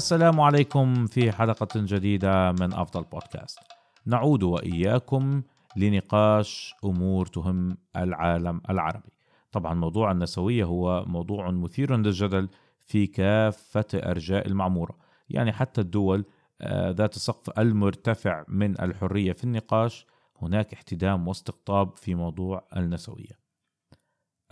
[0.00, 3.58] السلام عليكم في حلقة جديدة من أفضل بودكاست.
[4.06, 5.42] نعود وإياكم
[5.76, 9.12] لنقاش أمور تهم العالم العربي.
[9.52, 12.48] طبعا موضوع النسوية هو موضوع مثير للجدل
[12.78, 14.96] في كافة أرجاء المعمورة.
[15.30, 16.24] يعني حتى الدول
[16.60, 20.06] آه، ذات السقف المرتفع من الحرية في النقاش
[20.42, 23.38] هناك احتدام واستقطاب في موضوع النسوية.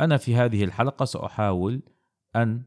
[0.01, 1.82] أنا في هذه الحلقة سأحاول
[2.37, 2.62] أن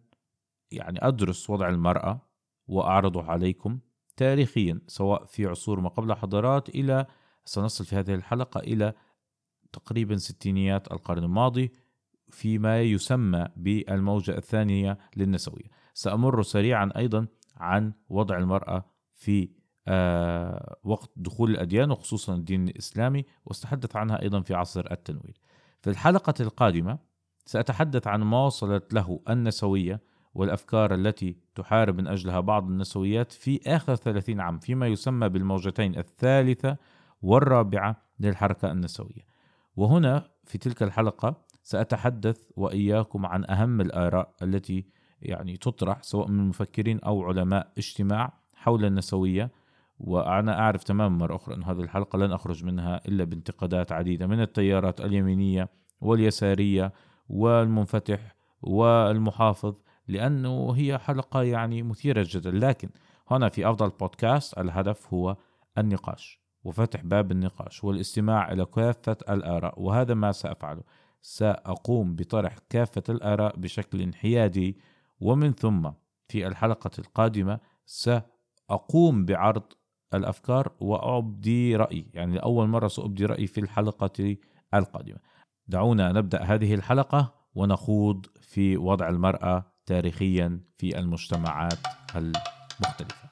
[0.71, 2.30] يعني أدرس وضع المرأة
[2.67, 3.79] وأعرضه عليكم
[4.17, 7.05] تاريخيا سواء في عصور ما قبل الحضارات إلى
[7.45, 8.93] سنصل في هذه الحلقة إلى
[9.73, 11.71] تقريبا ستينيات القرن الماضي
[12.29, 15.67] فيما يسمى بالموجة الثانية للنسوية.
[15.93, 19.49] سأمر سريعا أيضا عن وضع المرأة في
[19.87, 25.39] آه وقت دخول الأديان وخصوصا الدين الإسلامي واستحدث عنها أيضا في عصر التنوير.
[25.81, 26.99] في الحلقة القادمة
[27.45, 30.01] سأتحدث عن ما وصلت له النسوية
[30.33, 36.77] والأفكار التي تحارب من أجلها بعض النسويات في آخر 30 عام فيما يسمى بالموجتين الثالثة
[37.21, 39.25] والرابعة للحركة النسوية.
[39.75, 44.85] وهنا في تلك الحلقة سأتحدث وإياكم عن أهم الآراء التي
[45.21, 49.51] يعني تطرح سواء من مفكرين أو علماء اجتماع حول النسوية.
[49.99, 54.41] وأنا أعرف تماما مرة أخرى أن هذه الحلقة لن أخرج منها إلا بانتقادات عديدة من
[54.41, 55.69] التيارات اليمينية
[56.01, 56.93] واليسارية
[57.29, 59.75] والمنفتح والمحافظ.
[60.11, 62.51] لأنه هي حلقة يعني مثيرة جدا.
[62.51, 62.89] لكن
[63.27, 65.37] هنا في أفضل بودكاست الهدف هو
[65.77, 69.81] النقاش وفتح باب النقاش والاستماع إلى كافة الآراء.
[69.81, 70.83] وهذا ما سأفعله.
[71.21, 74.77] سأقوم بطرح كافة الآراء بشكل حيادي
[75.19, 75.89] ومن ثم
[76.27, 79.63] في الحلقة القادمة سأقوم بعرض
[80.13, 82.11] الأفكار وأبدي رأيي.
[82.13, 84.37] يعني لأول مرة سأبدي رأيي في الحلقة
[84.73, 85.17] القادمة.
[85.67, 91.79] دعونا نبدأ هذه الحلقة ونخوض في وضع المرأة تاريخيا في المجتمعات
[92.15, 93.29] المختلفة.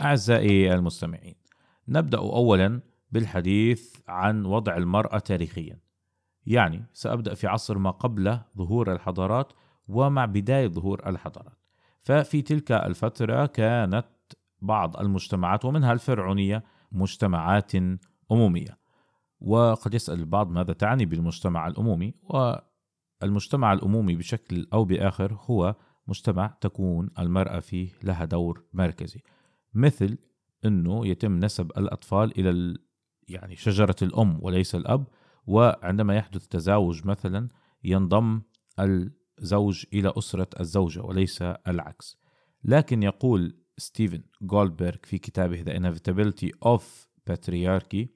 [0.00, 1.34] أعزائي المستمعين،
[1.88, 2.80] نبدأ أولا
[3.12, 5.78] بالحديث عن وضع المرأة تاريخيا.
[6.46, 9.52] يعني سأبدأ في عصر ما قبل ظهور الحضارات
[9.88, 11.58] ومع بداية ظهور الحضارات.
[12.02, 14.06] ففي تلك الفترة كانت
[14.62, 17.72] بعض المجتمعات ومنها الفرعونية مجتمعات
[18.32, 18.78] أمومية
[19.46, 22.14] وقد يسأل البعض ماذا تعني بالمجتمع الأمومي
[23.22, 25.76] والمجتمع الأمومي بشكل أو بآخر هو
[26.06, 29.22] مجتمع تكون المرأة فيه لها دور مركزي
[29.74, 30.18] مثل
[30.64, 32.78] أنه يتم نسب الأطفال إلى
[33.28, 35.06] يعني شجرة الأم وليس الأب
[35.46, 37.48] وعندما يحدث تزاوج مثلا
[37.84, 38.42] ينضم
[39.40, 42.18] الزوج إلى أسرة الزوجة وليس العكس.
[42.64, 46.82] لكن يقول ستيفن جولدبرغ في كتابه The Inevitability of
[47.30, 48.06] Patriarchy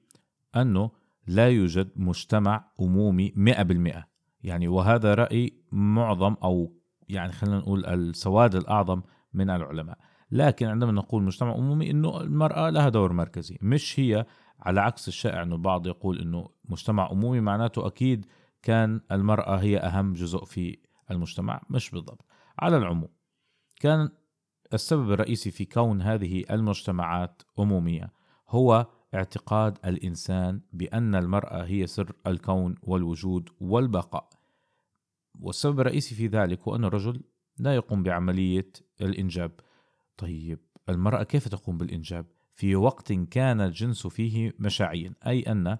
[0.55, 0.91] أنه
[1.27, 4.05] لا يوجد مجتمع أمومي 100%
[4.43, 6.73] يعني وهذا رأي معظم أو
[7.09, 9.01] يعني خلينا نقول السواد الأعظم
[9.33, 9.97] من العلماء.
[10.31, 13.57] لكن عندما نقول مجتمع أمومي أنه المرأة لها دور مركزي.
[13.61, 14.25] مش هي
[14.59, 18.25] على عكس الشائع أنه البعض يقول أنه مجتمع أمومي معناته أكيد
[18.61, 20.77] كان المرأة هي أهم جزء في
[21.11, 21.61] المجتمع.
[21.69, 22.25] مش بالضبط.
[22.59, 23.09] على العموم
[23.79, 24.09] كان
[24.73, 28.13] السبب الرئيسي في كون هذه المجتمعات أمومية
[28.49, 34.29] هو اعتقاد الإنسان بأن المرأة هي سر الكون والوجود والبقاء.
[35.39, 37.21] والسبب الرئيسي في ذلك هو أن الرجل
[37.57, 39.51] لا يقوم بعملية الإنجاب.
[40.17, 45.77] طيب المرأة كيف تقوم بالإنجاب؟ في وقت كان الجنس فيه مشاعيا أي أن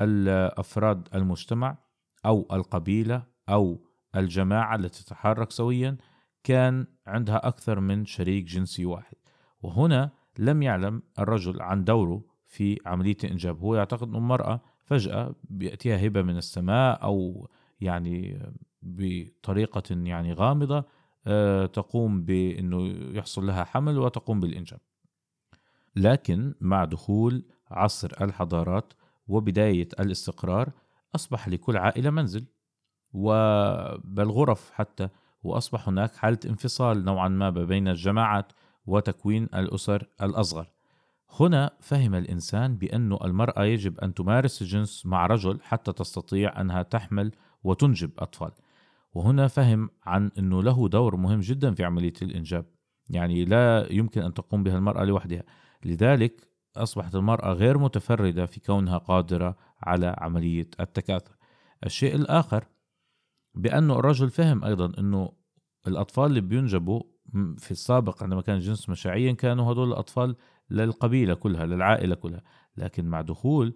[0.00, 1.78] الأفراد المجتمع
[2.26, 3.84] أو القبيلة أو
[4.16, 5.96] الجماعة التي تتحرك سويا
[6.44, 9.16] كان عندها أكثر من شريك جنسي واحد.
[9.62, 16.06] وهنا لم يعلم الرجل عن دوره في عملية الإنجاب هو يعتقد أن المرأة فجأة بيأتيها
[16.06, 17.48] هبة من السماء أو
[17.80, 18.42] يعني
[18.82, 20.84] بطريقة يعني غامضة
[21.26, 22.86] آه، تقوم بأنه
[23.18, 24.80] يحصل لها حمل وتقوم بالإنجاب.
[25.96, 28.92] لكن مع دخول عصر الحضارات
[29.28, 30.72] وبداية الاستقرار
[31.14, 32.46] أصبح لكل عائلة منزل
[33.12, 35.08] وبل غرف حتى
[35.42, 38.52] وأصبح هناك حالة انفصال نوعا ما بين الجماعات
[38.86, 40.77] وتكوين الأسر الأصغر.
[41.30, 47.32] هنا فهم الإنسان بأن المرأة يجب أن تمارس الجنس مع رجل حتى تستطيع أنها تحمل
[47.64, 48.50] وتنجب أطفال.
[49.12, 52.66] وهنا فهم عن أنه له دور مهم جدا في عملية الإنجاب
[53.10, 55.42] يعني لا يمكن أن تقوم بها المرأة لوحدها.
[55.84, 61.36] لذلك أصبحت المرأة غير متفردة في كونها قادرة على عملية التكاثر.
[61.86, 62.64] الشيء الآخر
[63.54, 65.32] بأنه الرجل فهم أيضا أنه
[65.86, 67.02] الأطفال اللي بينجبوا
[67.58, 70.36] في السابق عندما كان الجنس مشاعيا كانوا هدول الأطفال
[70.70, 72.42] للقبيلة كلها للعائلة كلها.
[72.76, 73.74] لكن مع دخول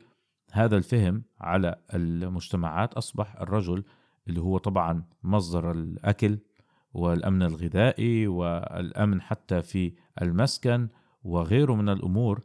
[0.52, 3.84] هذا الفهم على المجتمعات أصبح الرجل
[4.28, 6.38] اللي هو طبعا مصدر الأكل
[6.94, 10.88] والأمن الغذائي والأمن حتى في المسكن
[11.24, 12.40] وغيره من الأمور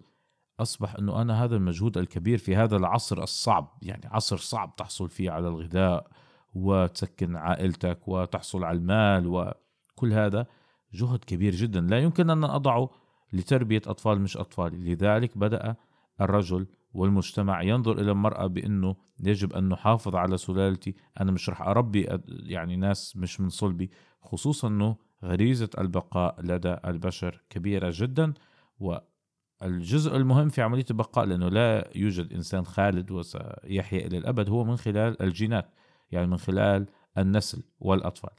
[0.59, 5.31] أصبح أنه أنا هذا المجهود الكبير في هذا العصر الصعب يعني عصر صعب تحصل فيه
[5.31, 6.07] على الغذاء
[6.53, 10.45] وتسكن عائلتك وتحصل على المال وكل هذا
[10.93, 11.81] جهد كبير جدا.
[11.81, 12.89] لا يمكن أن أضعه
[13.33, 15.75] لتربية أطفال مش أطفالي لذلك بدأ
[16.21, 20.95] الرجل والمجتمع ينظر إلى المرأة بأنه يجب أن نحافظ على سلالتي.
[21.21, 23.91] أنا مش رح أربي يعني ناس مش من صلبي
[24.21, 28.33] خصوصا أنه غريزة البقاء لدى البشر كبيرة جدا.
[28.79, 34.75] والجزء المهم في عملية البقاء لأنه لا يوجد إنسان خالد وسيحيا إلى الأبد هو من
[34.77, 35.73] خلال الجينات
[36.11, 36.85] يعني من خلال
[37.17, 38.33] النسل والأطفال.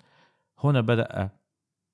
[0.59, 1.31] هنا بدأ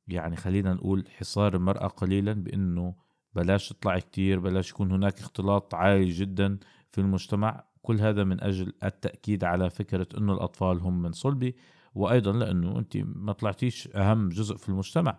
[0.08, 2.94] يعني خلينا نقول حصار المرأة قليلا بأنه
[3.34, 6.58] بلاش تطلع كتير بلاش يكون هناك اختلاط عالي جدا
[6.90, 7.64] في المجتمع.
[7.82, 11.56] كل هذا من أجل التأكيد على فكرة أنه الأطفال هم من صلبي
[11.94, 15.18] وأيضا لأنه أنت ما طلعتيش أهم جزء في المجتمع.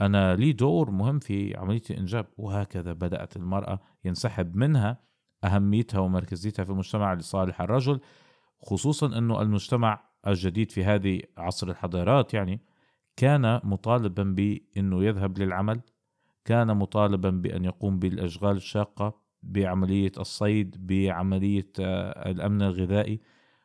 [0.00, 5.00] أنا لي دور مهم في عملية الإنجاب وهكذا بدأت المرأة ينسحب منها
[5.44, 8.00] أهميتها ومركزيتها في المجتمع لصالح الرجل
[8.62, 12.60] خصوصا أنه المجتمع الجديد في هذه عصر الحضارات يعني
[13.16, 15.80] كان مطالبا بأنه يذهب للعمل
[16.44, 23.20] كان مطالبا بأن يقوم بالأشغال الشاقة بعملية الصيد بعملية آه، الأمن الغذائي.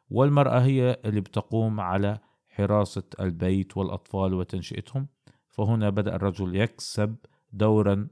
[0.10, 2.18] والمرأة هي اللي بتقوم على
[2.50, 5.08] حراسة البيت والأطفال وتنشئتهم.
[5.50, 7.16] فهنا بدأ الرجل يكسب
[7.54, 8.08] دورا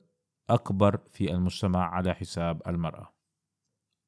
[0.50, 3.14] أكبر في المجتمع على حساب المرأة.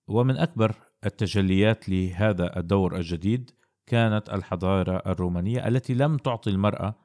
[0.07, 0.75] ومن أكبر
[1.05, 3.51] التجليات لهذا الدور الجديد
[3.85, 6.95] كانت الحضارة الرومانية التي لم تعطي المرأة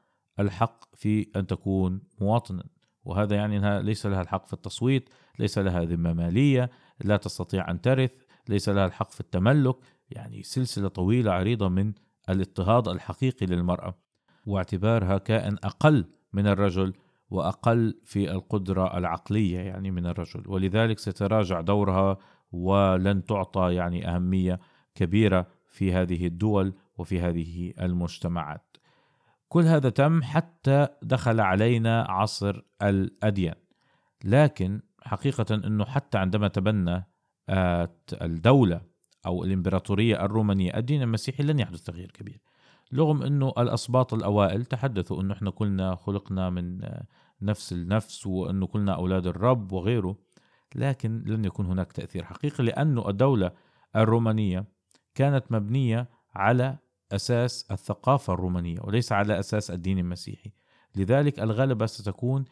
[0.41, 2.65] الحق في أن تكون مواطنا.
[3.05, 6.71] وهذا يعني أنها ليس لها الحق في التصويت ليس لها ذمة مالية
[7.05, 8.13] لا تستطيع أن ترث
[8.49, 9.77] ليس لها الحق في التملك.
[10.11, 11.93] يعني سلسلة طويلة عريضة من
[12.29, 13.95] الاضطهاد الحقيقي للمرأة.
[14.47, 16.95] واعتبارها كائن أقل من الرجل
[17.31, 20.43] وأقل في القدرة العقلية يعني من الرجل.
[20.47, 22.19] ولذلك ستراجع دورها
[22.53, 24.61] ولن تعطى يعني أهمية
[24.95, 28.66] كبيرة في هذه الدول وفي هذه المجتمعات.
[29.49, 33.55] كل هذا تم حتى دخل علينا عصر الأديان.
[34.25, 37.07] لكن حقيقة أنه حتى عندما تبنى
[38.23, 38.81] الدولة
[39.27, 42.41] أو الإمبراطورية الرومانية الدين المسيحي لن يحدث تغيير كبير.
[42.95, 46.81] رغم أنه الأسباط الأوائل تحدثوا أنه إحنا كلنا خلقنا من
[47.43, 50.19] نفس النفس وأنه كلنا أولاد الرب وغيره
[50.75, 53.53] لكن لن يكون هناك تأثير حقيقي لأنه الدولة
[53.97, 54.65] الرومانية
[55.15, 56.79] كانت مبنية على
[57.13, 60.53] أساس الثقافة الرومانية وليس على أساس الدين المسيحي.
[60.95, 62.45] لذلك الغلبة ستكون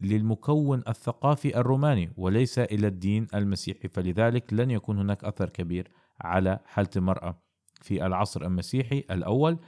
[0.00, 3.88] للمكون الثقافي الروماني وليس إلى الدين المسيحي.
[3.88, 5.88] فلذلك لن يكون هناك أثر كبير
[6.20, 7.42] على حالة المرأة
[7.82, 9.58] في العصر المسيحي الأول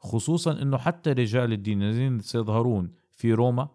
[0.00, 3.68] خصوصا أنه حتى رجال الدين الذين سيظهرون في روما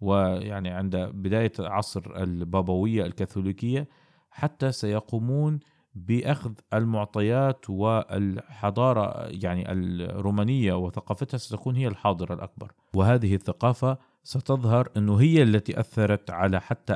[0.00, 3.88] ويعني عند بداية عصر البابوية الكاثوليكية
[4.30, 5.60] حتى سيقومون
[6.06, 12.72] بأخذ المعطيات والحضارة يعني الرومانية وثقافتها ستكون هي الحاضرة الأكبر.
[12.94, 16.92] وهذه الثقافة ستظهر إنه هي التي أثرت على حتى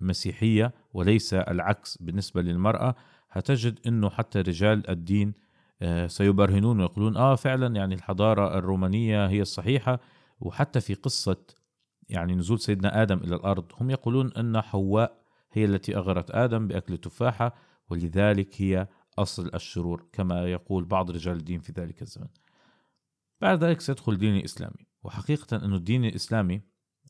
[0.00, 2.94] المسيحية وليس العكس بالنسبة للمرأة.
[3.30, 5.34] هتجد إنه حتى رجال الدين
[5.82, 10.00] آه، سيبرهنون ويقولون آه فعلا يعني الحضارة الرومانية هي الصحيحة.
[10.40, 11.36] وحتى في قصة
[12.08, 15.20] يعني نزول سيدنا آدم إلى الأرض هم يقولون إن حواء
[15.52, 17.54] هي التي أغرت آدم بأكل تفاحة.
[17.90, 22.28] ولذلك هي أصل الشرور كما يقول بعض رجال الدين في ذلك الزمن.
[23.40, 26.62] بعد ذلك سيدخل الدين الإسلامي وحقيقة أن الدين الإسلامي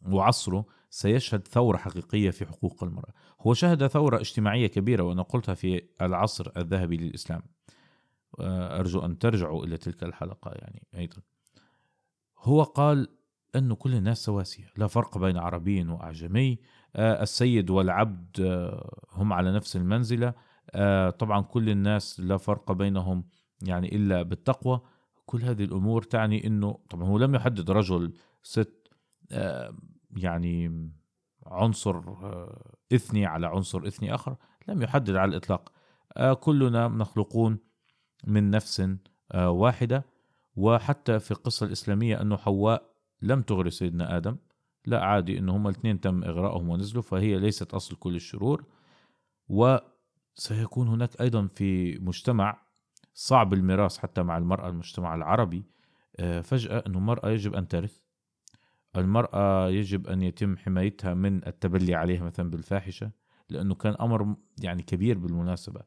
[0.08, 3.12] وعصره سيشهد ثورة حقيقية في حقوق المرأة.
[3.40, 7.42] هو شهد ثورة اجتماعية كبيرة وأنا قلتها في العصر الذهبي للإسلام.
[8.40, 11.22] أرجو أن ترجعوا إلى تلك الحلقة يعني أيضا.
[12.38, 13.08] هو قال
[13.56, 16.58] أنه كل الناس سواسية لا فرق بين عربي وأعجمي.
[16.96, 20.28] آه، السيد والعبد آه، هم على نفس المنزلة.
[20.28, 20.34] آه،
[21.18, 23.24] طبعا كل الناس لا فرق بينهم
[23.62, 24.80] يعني إلا بالتقوى.
[25.26, 28.12] كل هذه الأمور تعني إنه طبعا هو لم يحدد رجل
[28.42, 28.88] ست
[29.32, 29.74] آه،
[30.16, 30.90] يعني
[31.46, 34.36] عنصر آه، إثني على عنصر إثني آخر
[34.68, 35.72] لم يحدد على الإطلاق.
[36.40, 37.58] كلنا مخلوقون
[38.26, 38.90] من نفس
[39.34, 40.04] واحدة.
[40.56, 42.82] وحتى في القصة الإسلامية أنه حواء
[43.22, 44.36] لم تغري سيدنا آدم.
[44.86, 48.64] لا عادي انه هم الاثنين تم إغراءهم ونزلوا فهي ليست أصل كل الشرور.
[49.48, 49.76] و
[50.40, 52.62] سيكون هناك أيضا في مجتمع
[53.14, 55.64] صعب الميراث حتى مع المرأة المجتمع العربي.
[56.16, 58.00] آه، فجأة انه المرأة يجب أن ترث.
[58.96, 63.10] المرأة يجب أن يتم حمايتها من التبلي عليها مثلا بالفاحشة
[63.48, 65.80] لأنه كان أمر يعني كبير بالمناسبة.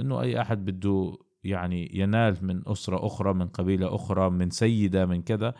[0.00, 5.22] إنه أي أحد بده يعني ينال من أسرة أخرى من قبيلة أخرى من سيدة من
[5.22, 5.54] كذا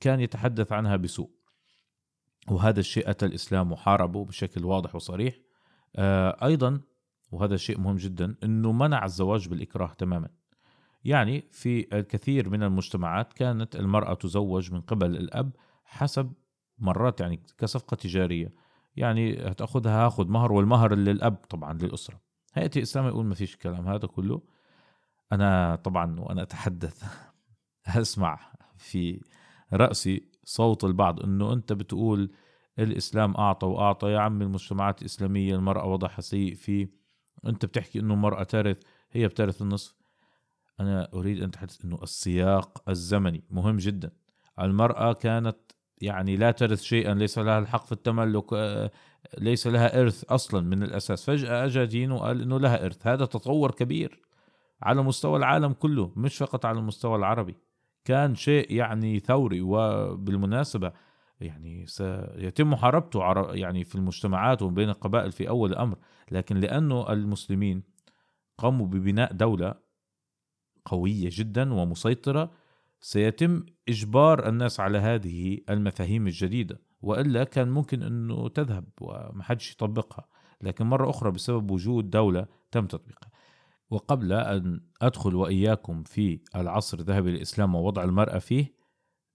[0.00, 1.30] كان يتحدث عنها بسوء.
[2.50, 5.34] وهذا الشيء أتى الإسلام وحاربه بشكل واضح وصريح.
[5.96, 6.80] آه، أيضا
[7.30, 10.28] وهذا شيء مهم جدا أنه منع الزواج بالإكراه تماما.
[11.04, 15.52] يعني في الكثير من المجتمعات كانت المرأة تزوج من قبل الأب
[15.84, 16.32] حسب
[16.78, 18.54] مرات يعني كصفقة تجارية.
[18.96, 22.20] يعني هتأخذها هاخذ مهر والمهر للأب طبعا للأسرة.
[22.54, 24.42] هيئة الإسلام يقول ما فيش كلام هذا كله
[25.32, 27.04] أنا طبعا وأنا أتحدث
[27.86, 29.20] أسمع في
[29.72, 32.32] رأسي صوت البعض أنه أنت بتقول
[32.78, 34.10] الإسلام أعطى وأعطى.
[34.10, 37.03] يا عم المجتمعات الإسلامية المرأة وضعها سيء فيه
[37.46, 38.76] أنت بتحكي أنه المرأة ترث
[39.12, 39.94] هي بترث النصف.
[40.80, 44.10] أنا أريد أن أتحدث أنه السياق الزمني مهم جدا.
[44.60, 45.56] المرأة كانت
[46.00, 48.90] يعني لا ترث شيئا ليس لها الحق في التملك آه،
[49.38, 51.24] ليس لها إرث أصلا من الأساس.
[51.24, 53.06] فجأة أجا دين وقال أنه لها إرث.
[53.06, 54.22] هذا تطور كبير
[54.82, 57.56] على مستوى العالم كله مش فقط على المستوى العربي.
[58.04, 60.92] كان شيء يعني ثوري وبالمناسبة
[61.44, 63.20] يعني سيتم محاربته
[63.54, 65.98] يعني في المجتمعات وبين القبائل في أول الأمر
[66.30, 67.82] لكن لأنه المسلمين
[68.58, 69.74] قاموا ببناء دولة
[70.84, 72.50] قوية جدا ومسيطرة
[73.00, 76.80] سيتم إجبار الناس على هذه المفاهيم الجديدة.
[77.02, 80.26] وإلا كان ممكن أنه تذهب ومحدش يطبقها
[80.60, 83.30] لكن مرة أخرى بسبب وجود دولة تم تطبيقها.
[83.90, 88.74] وقبل أن أدخل وإياكم في العصر الذهبي للإسلام ووضع المرأة فيه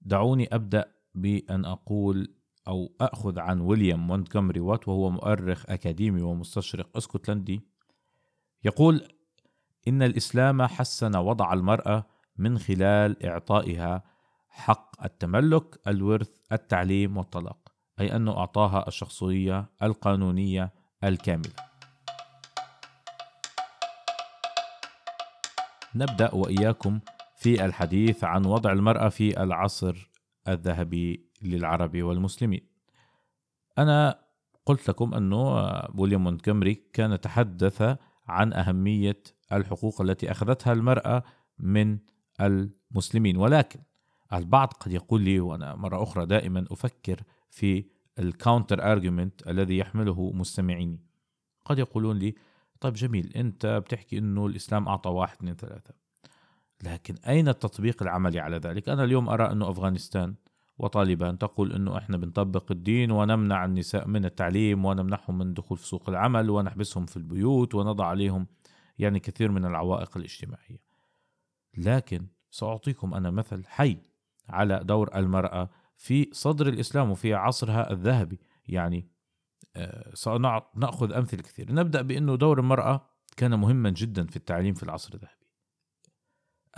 [0.02, 2.34] دعوني أبدأ بأن أقول
[2.68, 7.62] أو أخذ عن ويليام مونتغومري وات وهو مؤرخ أكاديمي ومستشرق أسكتلندي
[8.64, 9.08] يقول
[9.88, 12.06] إن الإسلام حسن وضع المرأة
[12.38, 14.04] من خلال إعطائها
[14.50, 20.74] حق التملك، الورث، التعليم والطلاق، أي أنه أعطاها الشخصية القانونية
[21.04, 21.54] الكاملة.
[25.96, 27.00] نبدأ وإياكم
[27.38, 30.09] في الحديث عن وضع المرأة في العصر
[30.54, 32.62] الذهبي للعرب والمسلمين.
[33.78, 34.20] أنا
[34.66, 35.54] قلت لكم أنه
[35.96, 41.24] ويليام مونتجمري كان تحدث عن أهمية الحقوق التي أخذتها المرأة
[41.60, 41.98] من
[42.42, 43.38] المسلمين.
[43.38, 43.80] ولكن
[44.34, 47.86] البعض قد يقول لي وأنا مرة أخرى دائما أفكر في
[48.20, 51.00] ال counter argument الذي يحمله مستمعيني.
[51.66, 52.36] قد يقولون لي
[52.82, 55.94] طيب جميل أنت بتحكي أنه الإسلام أعطى واحد اثنين ثلاثة.
[56.84, 60.36] لكن أين التطبيق العملي على ذلك؟ أنا اليوم أرى أنه أفغانستان
[60.78, 66.10] وطالبان تقول أنه إحنا بنطبق الدين ونمنع النساء من التعليم ونمنعهم من الدخول في سوق
[66.10, 68.48] العمل ونحبسهم في البيوت ونضع عليهم
[69.00, 70.84] يعني كثير من العوائق الاجتماعية.
[71.78, 73.98] لكن سأعطيكم أنا مثل حي
[74.50, 78.40] على دور المرأة في صدر الإسلام وفي عصرها الذهبي.
[78.68, 79.08] يعني
[79.76, 85.14] آه، سنأخذ أمثلة كثير نبدأ بأنه دور المرأة كان مهما جدا في التعليم في العصر
[85.14, 85.39] الذهبي.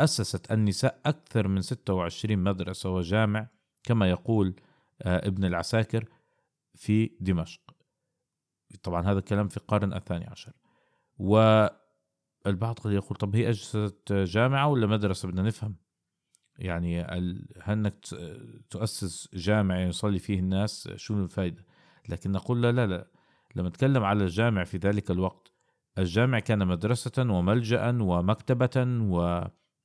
[0.04, 3.48] أسست النساء أكثر من 26 مدرسة وجامع
[3.84, 4.56] كما يقول
[5.02, 6.06] آه، ابن العساكر
[6.76, 7.62] في دمشق.
[8.84, 10.54] طبعا هذا الكلام في القرن الثاني عشر.
[11.18, 15.76] والبعض قد يقول طب هي أجهزة جامعة ولا مدرسة؟ بدنا نفهم.
[16.58, 17.02] يعني
[17.62, 17.92] هل
[18.70, 21.66] تؤسس جامع يصلي فيه الناس؟ شو الفائدة
[22.10, 23.08] لكن نقول لا لا لا.
[23.56, 25.52] لما نتكلم على الجامع في ذلك الوقت
[25.98, 28.72] الجامع كان مدرسة وملجأ ومكتبة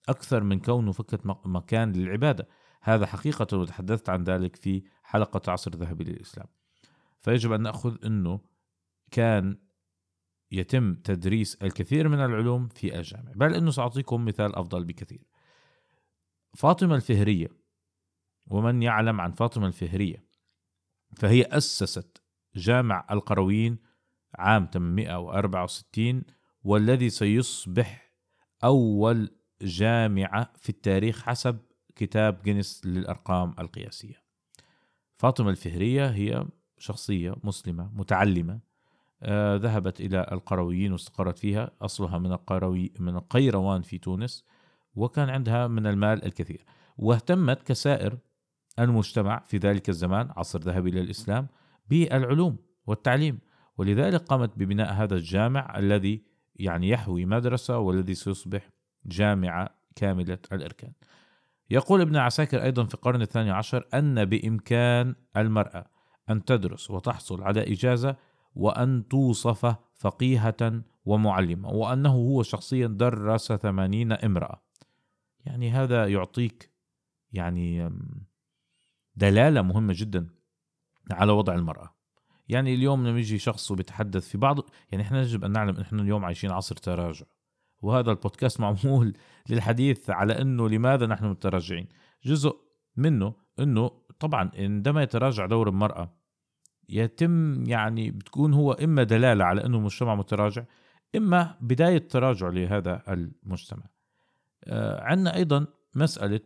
[0.09, 2.49] وأكثر من كونه فقط مكان للعبادة.
[2.83, 6.47] هذا حقيقة وتحدثت عن ذلك في حلقة عصر الذهبي للإسلام
[7.21, 8.41] فيجب أن نأخذ أنه
[9.11, 9.59] كان
[10.51, 15.27] يتم تدريس الكثير من العلوم في الجامع بل أنه سأعطيكم مثال أفضل بكثير.
[16.55, 17.49] فاطمة الفهرية
[18.47, 20.27] ومن يعلم عن فاطمة الفهرية
[21.17, 22.23] فهي أسست
[22.57, 23.79] جامع القرويين
[24.35, 26.23] عام 864
[26.63, 28.13] والذي سيصبح
[28.65, 31.59] أول جامعة في التاريخ حسب
[31.97, 34.23] كتاب جينيس للأرقام القياسية.
[35.17, 36.47] فاطمة الفهرية هي
[36.79, 38.61] شخصية مسلمة متعلمة
[39.23, 44.45] آه ذهبت إلى القرويين واستقرت فيها أصلها من القروي من القيروان في تونس
[44.95, 46.65] وكان عندها من المال الكثير.
[46.99, 48.19] واهتمت كسائر
[48.79, 51.49] المجتمع في ذلك الزمان عصر ذهبي للإسلام
[51.89, 53.39] بالعلوم والتعليم.
[53.79, 56.23] ولذلك قامت ببناء هذا الجامع الذي
[56.57, 58.69] يعني يحوي مدرسة والذي سيصبح
[59.07, 60.93] جامعة كاملة الإركان.
[61.71, 65.87] يقول ابن عساكر أيضا في القرن الثاني عشر أن بإمكان المرأة
[66.31, 68.17] أن تدرس وتحصل على إجازة
[68.55, 74.63] وأن توصف فقيهة ومعلمة وأنه هو شخصيا درس ثمانين امرأة.
[75.45, 76.71] يعني هذا يعطيك
[77.33, 77.91] يعني
[79.17, 80.29] دلالة مهمة جدا
[81.11, 81.97] على وضع المرأة.
[82.49, 84.59] يعني اليوم لما يجي شخص وبيتحدث في بعض
[84.93, 87.27] يعني إحنا يجب أن نعلم إن إحنا اليوم عايشين عصر تراجع.
[87.83, 89.17] وهذا البودكاست معمول
[89.51, 91.89] للحديث على إنه لماذا نحن متراجعين؟
[92.25, 92.57] جزء
[92.97, 93.91] منه إنه
[94.21, 96.17] طبعا عندما يتراجع دور المرأة
[96.89, 100.65] يتم يعني بتكون هو إما دلالة على إنه المجتمع متراجع
[101.17, 103.83] إما بداية تراجع لهذا المجتمع.
[104.65, 106.41] آه عندنا أيضا مسألة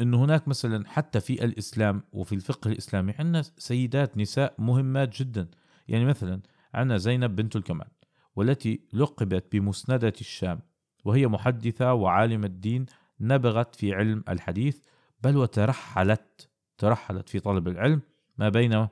[0.00, 5.48] إنه هناك مثلا حتى في الإسلام وفي الفقه الإسلامي عندنا سيدات نساء مهمات جدا.
[5.88, 6.40] يعني مثلا
[6.74, 7.88] عندنا زينب بنت الكمال.
[8.36, 10.60] والتي لقبت بمسندة الشام
[11.04, 12.86] وهي محدثة وعالمة الدين
[13.20, 14.82] نبغت في علم الحديث
[15.20, 16.48] بل وترحلت
[16.78, 18.02] ترحلت في طلب العلم
[18.38, 18.88] ما بين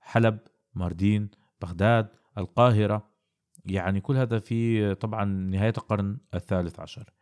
[0.00, 0.38] حلب
[0.74, 1.30] ماردين
[1.62, 3.10] بغداد القاهرة
[3.64, 7.12] يعني كل هذا في طبعا نهاية القرن الثالث عشر.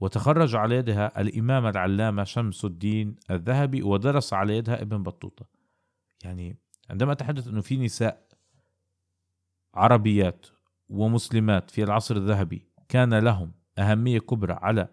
[0.00, 5.46] وتخرج على يدها الإمام العلامة شمس الدين الذهبي ودرس على يدها ابن بطوطة.
[6.24, 6.56] يعني
[6.90, 8.28] عندما أتحدث أنه في نساء
[9.74, 10.46] عربيات
[10.90, 14.88] ومسلمات في العصر الذهبي كان لهم أهمية كبرى على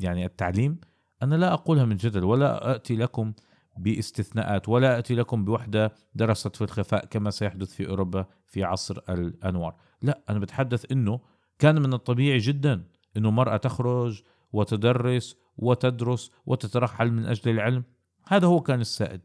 [0.00, 0.80] يعني التعليم
[1.22, 3.32] أنا لا أقولها من جدل ولا أتي لكم
[3.78, 9.74] باستثناءات ولا أتي لكم بوحدة درست في الخفاء كما سيحدث في أوروبا في عصر الأنوار.
[10.02, 11.20] لا أنا بتحدث أنه
[11.58, 12.84] كان من الطبيعي جدا
[13.16, 17.84] أنه مرأة تخرج وتدرس وتدرس وتترحل من أجل العلم.
[18.26, 19.20] هذا هو كان السائد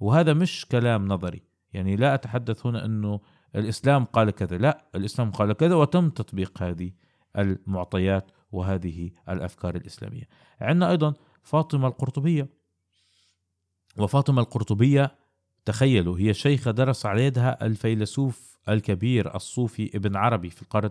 [0.00, 1.42] وهذا مش كلام نظري.
[1.72, 3.20] يعني لا أتحدث هنا أنه
[3.56, 4.58] الإسلام قال كذا.
[4.58, 6.92] لا الإسلام قال كذا وتم تطبيق هذه
[7.38, 10.28] المعطيات وهذه الأفكار الإسلامية.
[10.60, 12.48] عندنا أيضا فاطمة القرطبية.
[13.98, 15.18] وفاطمة القرطبية
[15.64, 20.90] تخيلوا هي شيخة درس على يدها الفيلسوف الكبير الصوفي ابن عربي في القرن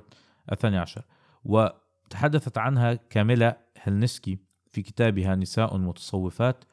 [0.51, 1.01] الثاني عشر
[1.45, 6.63] وتحدثت عنها كاملة هلنسكي في كتابها نساء متصوفات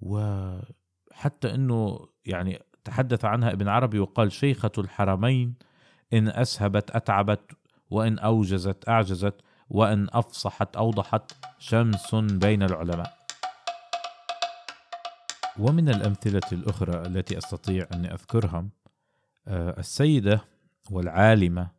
[0.00, 5.54] وحتى إنه يعني تحدث عنها ابن عربي وقال شيخة الحرمين
[6.12, 7.52] إن أسهبت أتعبت
[7.90, 9.34] وإن أوجزت أعجزت
[9.70, 13.22] وإن أفصحت أوضحت شمس بين العلماء.
[15.58, 18.68] ومن الأمثلة الأخرى التي أستطيع أن أذكرها
[19.48, 20.40] آه، السيدة
[20.90, 21.70] والعالمة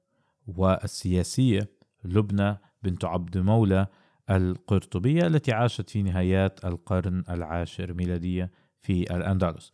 [0.47, 1.69] والسياسية
[2.03, 3.87] لبنى بنت عبد مولى
[4.29, 9.71] القرطبية التي عاشت في نهايات القرن العاشر ميلادية في الأندلس.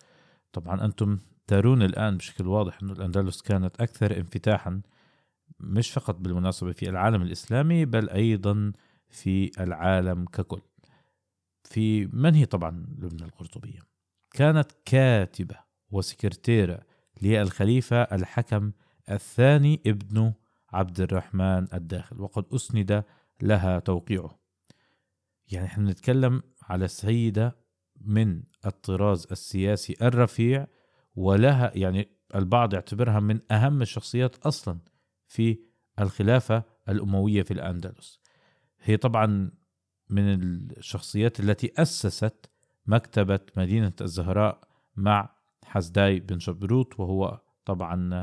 [0.52, 4.82] طبعا أنتم ترون الآن بشكل واضح أن الأندلس كانت أكثر انفتاحا
[5.60, 8.72] مش فقط بالمناسبة في العالم الإسلامي بل أيضا
[9.10, 10.62] في العالم ككل.
[11.64, 13.80] في من هي طبعا لبنى القرطبية؟
[14.32, 15.56] كانت كاتبة
[15.92, 16.80] وسكرتيرة
[17.22, 18.72] للخليفة الحكم
[19.12, 20.34] الثاني ابن
[20.74, 23.04] عبد الرحمن الداخل وقد أسند
[23.42, 24.40] لها توقيعه.
[25.52, 27.56] يعني إحنا نتكلم على سيدة
[28.02, 30.68] من الطراز السياسي الرفيع
[31.16, 34.80] ولها يعني البعض يعتبرها من أهم الشخصيات أصلا
[35.28, 35.60] في
[36.00, 38.20] الخلافة الأموية في الأندلس.
[38.82, 39.52] هي طبعا
[40.10, 40.34] من
[40.78, 42.50] الشخصيات التي أسست
[42.86, 48.14] مكتبة مدينة الزهراء مع حسداي بن شبروت وهو طبعا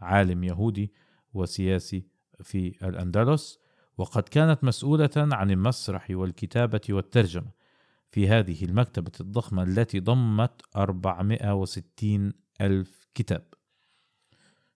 [0.00, 0.92] عالم يهودي
[1.34, 2.06] وسياسي
[2.42, 3.58] في الأندلس.
[3.98, 7.57] وقد كانت مسؤولة عن المسرح والكتابة والترجمة.
[8.10, 13.42] في هذه المكتبة الضخمة التي ضمت 460 ألف كتاب.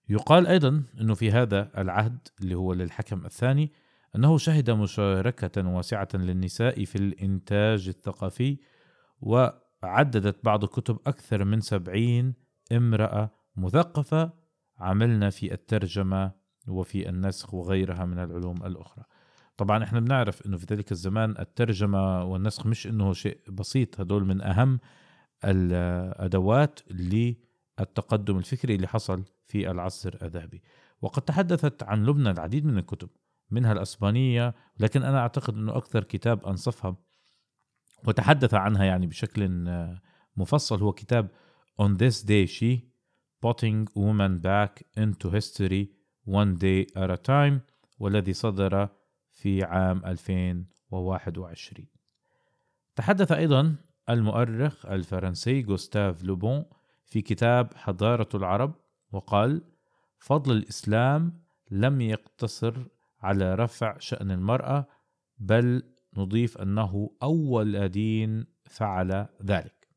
[0.09, 3.71] يقال أيضا أنه في هذا العهد اللي هو للحكم الثاني
[4.15, 8.57] أنه شهد مشاركة واسعة للنساء في الإنتاج الثقافي
[9.21, 12.33] وعددت بعض الكتب أكثر من سبعين
[12.71, 14.31] امرأة مثقفة.
[14.79, 16.31] عملنا في الترجمة
[16.67, 19.03] وفي النسخ وغيرها من العلوم الأخرى.
[19.57, 24.41] طبعا إحنا بنعرف إنه في ذلك الزمان الترجمة والنسخ مش إنه شيء بسيط هدول من
[24.41, 24.79] أهم
[25.45, 30.61] الأدوات للتقدم الفكري اللي حصل في العصر الذهبي.
[31.01, 33.09] وقد تحدثت عن لبنى العديد من الكتب
[33.51, 36.95] منها الأسبانية لكن أنا أعتقد إنه أكثر كتاب أنصفها
[38.07, 39.49] وتحدث عنها يعني بشكل
[40.37, 41.29] مفصل هو كتاب
[41.81, 42.79] On This Day She
[43.45, 45.87] Putting Women Back into History
[46.25, 47.59] One Day at a Time
[47.99, 48.89] والذي صدر
[49.43, 51.87] في عام 2021
[52.95, 53.75] تحدث أيضا
[54.09, 56.65] المؤرخ الفرنسي جوستاف لوبون
[57.05, 58.75] في كتاب حضارة العرب
[59.11, 59.61] وقال
[60.17, 62.83] فضل الإسلام لم يقتصر
[63.21, 64.87] على رفع شأن المرأة
[65.37, 65.83] بل
[66.17, 69.87] نضيف أنه أول دين فعل ذلك.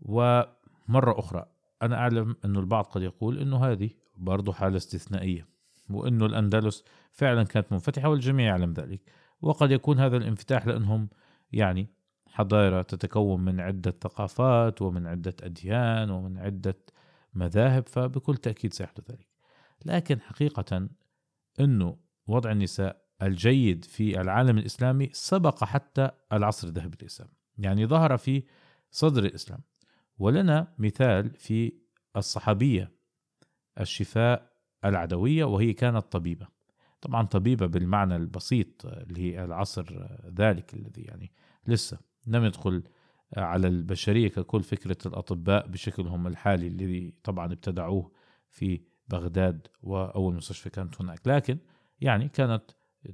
[0.00, 1.46] ومرة أخرى
[1.82, 5.57] أنا أعلم أن البعض قد يقول أنه هذه برضو حالة استثنائية.
[5.90, 9.00] وأنه الأندلس فعلا كانت منفتحة والجميع يعلم ذلك.
[9.42, 11.08] وقد يكون هذا الانفتاح لأنهم
[11.52, 11.88] يعني
[12.26, 16.76] حضارة تتكون من عدة ثقافات ومن عدة أديان ومن عدة
[17.34, 19.28] مذاهب فبكل تأكيد سيحدث ذلك.
[19.84, 20.88] لكن حقيقة
[21.60, 21.96] أنه
[22.26, 27.30] وضع النساء الجيد في العالم الإسلامي سبق حتى العصر الذهبي للإسلام.
[27.58, 28.42] يعني ظهر في
[28.90, 29.60] صدر الإسلام.
[30.18, 31.72] ولنا مثال في
[32.16, 32.92] الصحابية
[33.80, 36.46] الشفاء العدوية وهي كانت طبيبة.
[37.00, 41.32] طبعا طبيبة بالمعنى البسيط اللي هي العصر ذلك الذي يعني
[41.66, 42.82] لسه لم يدخل
[43.36, 48.10] على البشرية ككل فكرة الأطباء بشكلهم الحالي الذي طبعا ابتدعوه
[48.50, 51.20] في بغداد وأول مستشفى كانت هناك.
[51.26, 51.58] لكن
[52.00, 52.62] يعني كانت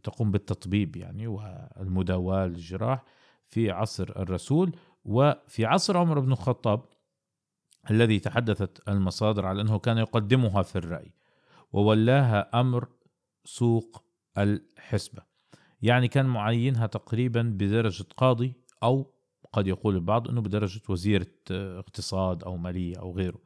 [0.02, 3.04] تقوم بالتطبيب يعني والمداواة للجراح
[3.48, 6.84] في عصر الرسول وفي عصر عمر بن الخطاب
[7.90, 11.14] الذي تحدثت المصادر على أنه كان يقدمها في الرأي.
[11.74, 12.88] وولاها أمر
[13.44, 14.04] سوق
[14.38, 15.22] الحسبة.
[15.82, 19.14] يعني كان معينها تقريبا بدرجة قاضي أو
[19.52, 23.40] قد يقول البعض أنه بدرجة وزيرة اقتصاد أو مالية أو غيره.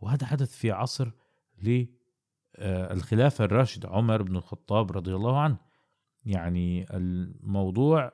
[0.00, 1.10] وهذا حدث في عصر
[2.58, 5.56] للخلافة الراشدة عمر بن الخطاب رضي الله عنه.
[6.24, 8.12] يعني الموضوع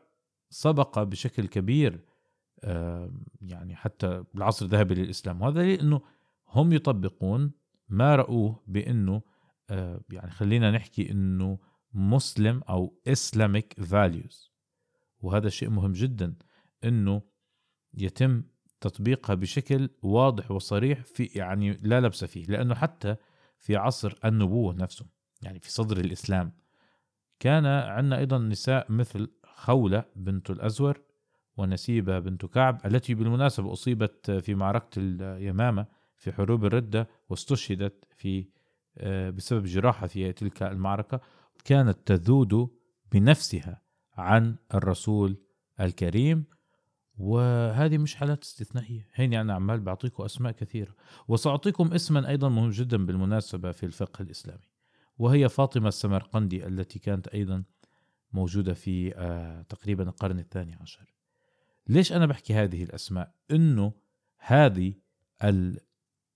[0.50, 2.04] سبق بشكل كبير
[3.42, 5.42] يعني حتى العصر الذهبي للإسلام.
[5.42, 6.00] وهذا لأنه
[6.48, 7.52] هم يطبقون
[7.88, 9.22] ما رأوه بأنه
[10.10, 11.58] يعني خلينا نحكي أنه
[11.92, 14.50] مسلم أو Islamic values.
[15.20, 16.34] وهذا شيء مهم جدا
[16.84, 17.22] أنه
[17.94, 18.42] يتم
[18.80, 23.16] تطبيقها بشكل واضح وصريح في يعني لا لبس فيه لأنه حتى
[23.58, 25.06] في عصر النبوة نفسه
[25.42, 26.52] يعني في صدر الإسلام.
[27.40, 31.00] كان عندنا أيضا نساء مثل خولة بنت الأزور
[31.56, 38.59] ونسيبة بنت كعب التي بالمناسبة أصيبت في معركة اليمامة في حروب الردة واستشهدت في آه،
[39.30, 41.20] بسبب جراحة في تلك المعركة
[41.64, 42.70] كانت تذود
[43.12, 43.82] بنفسها
[44.16, 45.36] عن الرسول
[45.80, 46.44] الكريم
[47.18, 49.08] وهذه مش حالات استثنائية.
[49.14, 50.94] هيني أنا عمال بعطيكم أسماء كثيرة
[51.28, 54.70] وسأعطيكم اسما أيضا مهم جدا بالمناسبة في الفقه الإسلامي
[55.18, 57.64] وهي فاطمة السمرقندي التي كانت أيضا
[58.32, 61.14] موجودة في آه، تقريبا القرن الثاني عشر.
[61.88, 63.92] ليش أنا بحكي هذه الأسماء؟ إنه
[64.38, 64.94] هذه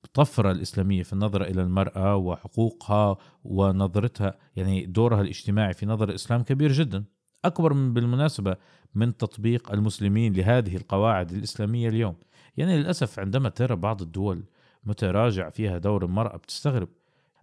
[0.05, 6.73] الطفرة الإسلامية في النظرة إلى المرأة وحقوقها ونظرتها يعني دورها الاجتماعي في نظر الإسلام كبير
[6.73, 7.05] جدا.
[7.45, 8.57] أكبر من بالمناسبة
[8.95, 12.17] من تطبيق المسلمين لهذه القواعد الإسلامية اليوم.
[12.57, 14.45] يعني للأسف عندما ترى بعض الدول
[14.85, 16.89] متراجع فيها دور المرأة بتستغرب.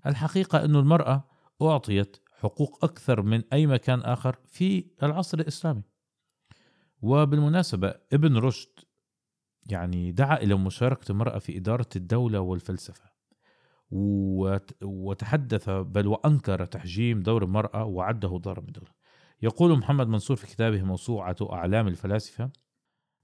[0.06, 1.24] الحقيقة أن المرأة
[1.62, 5.82] أعطيت حقوق أكثر من أي مكان آخر في العصر الإسلامي.
[7.02, 8.70] وبالمناسبة ابن رشد
[9.70, 13.12] يعني دعا إلى مشاركة المرأة في إدارة الدولة والفلسفة.
[14.82, 18.92] وتحدث بل وأنكر تحجيم دور المرأة وعده ضرر من دولة
[19.42, 22.50] يقول محمد منصور في كتابه موسوعة أعلام الفلاسفة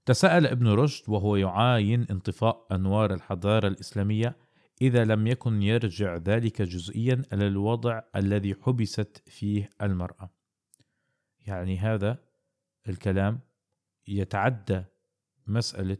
[0.06, 4.36] تساءل ابن رشد وهو يعاين انطفاء أنوار الحضارة الإسلامية
[4.82, 10.30] إذا لم يكن يرجع ذلك جزئيا إلى الوضع الذي حبست فيه المرأة.
[11.46, 12.18] يعني هذا
[12.88, 13.40] الكلام
[14.08, 14.84] يتعدى
[15.46, 15.98] مسألة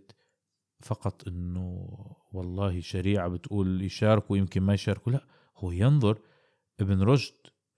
[0.80, 1.88] فقط إنه
[2.32, 5.24] والله شريعة بتقول يشاركوا يمكن ما يشاركوا لا
[5.56, 6.18] هو ينظر
[6.80, 7.34] ابن رشد.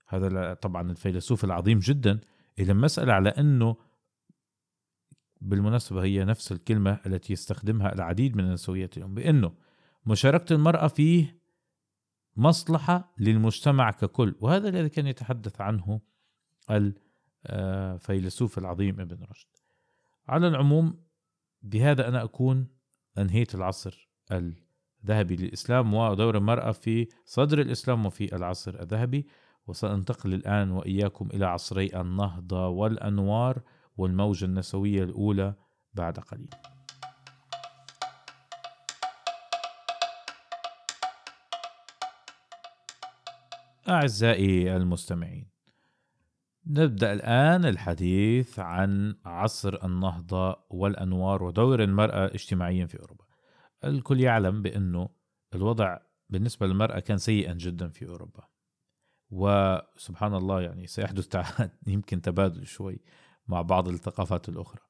[0.07, 2.19] هذا طبعا الفيلسوف العظيم جدا
[2.59, 3.75] إلى مسألة على أنه
[5.41, 9.53] بالمناسبة هي نفس الكلمة التي يستخدمها العديد من النسويات اليوم بأنه
[10.05, 11.41] مشاركة المرأة فيه
[12.35, 14.35] مصلحة للمجتمع ككل.
[14.39, 16.01] وهذا الذي كان يتحدث عنه
[17.49, 19.47] الفيلسوف العظيم ابن رشد.
[20.27, 21.03] على العموم
[21.61, 22.67] بهذا أنا أكون
[23.17, 29.27] أنهيت العصر الذهبي للإسلام ودور المرأة في صدر الإسلام وفي العصر الذهبي
[29.67, 33.61] وسأنتقل الآن وإياكم إلى عصري النهضة والأنوار
[33.97, 35.53] والموجة النسوية الأولى
[35.93, 36.49] بعد قليل.
[43.89, 45.47] أعزائي المستمعين
[46.67, 53.25] نبدأ الآن الحديث عن عصر النهضة والأنوار ودور المرأة اجتماعيا في أوروبا.
[53.83, 55.09] الكل يعلم بأنه
[55.55, 55.97] الوضع
[56.29, 58.43] بالنسبة للمرأة كان سيئا جدا في أوروبا.
[59.29, 61.35] وسبحان الله يعني سيحدث
[61.87, 63.01] يمكن تبادل شوي
[63.47, 64.81] مع بعض الثقافات الأخرى.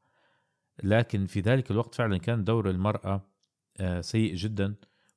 [0.83, 3.31] لكن في ذلك الوقت فعلا كان دور المرأة
[3.79, 4.75] آه، سيء جدا.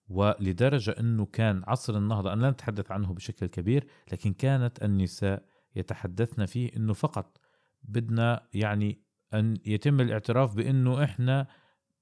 [0.08, 6.46] ولدرجة أنه كان عصر النهضة أنا لا نتحدث عنه بشكل كبير لكن كانت النساء يتحدثن
[6.46, 7.40] فيه أنه فقط
[7.82, 11.46] بدنا يعني أن يتم الاعتراف بأنه إحنا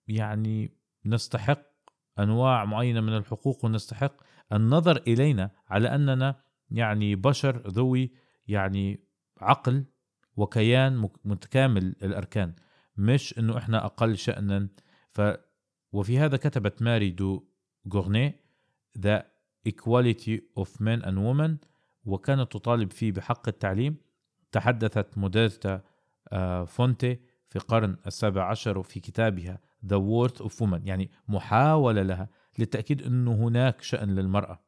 [0.09, 1.63] يعني نستحق
[2.19, 4.17] أنواع معينة من الحقوق ونستحق
[4.53, 8.13] النظر إلينا على أننا يعني بشر ذوي
[8.47, 9.07] يعني
[9.41, 9.85] عقل
[10.37, 12.55] وكيان متكامل الأركان
[12.97, 14.69] مش أنه إحنا أقل شأنا.
[15.11, 15.21] ف
[15.93, 17.49] وفي هذا كتبت ماري دو
[17.93, 18.43] غورني
[18.99, 19.23] The
[19.69, 21.72] Equality of Men and Women
[22.05, 23.97] وكانت تطالب فيه بحق التعليم
[24.53, 25.83] تحدثت موديرتا
[26.33, 32.29] آه، فونتي في القرن السابع عشر وفي كتابها The Worth of Woman يعني محاولة لها
[32.59, 34.61] للتأكيد أنه هناك شأن للمرأة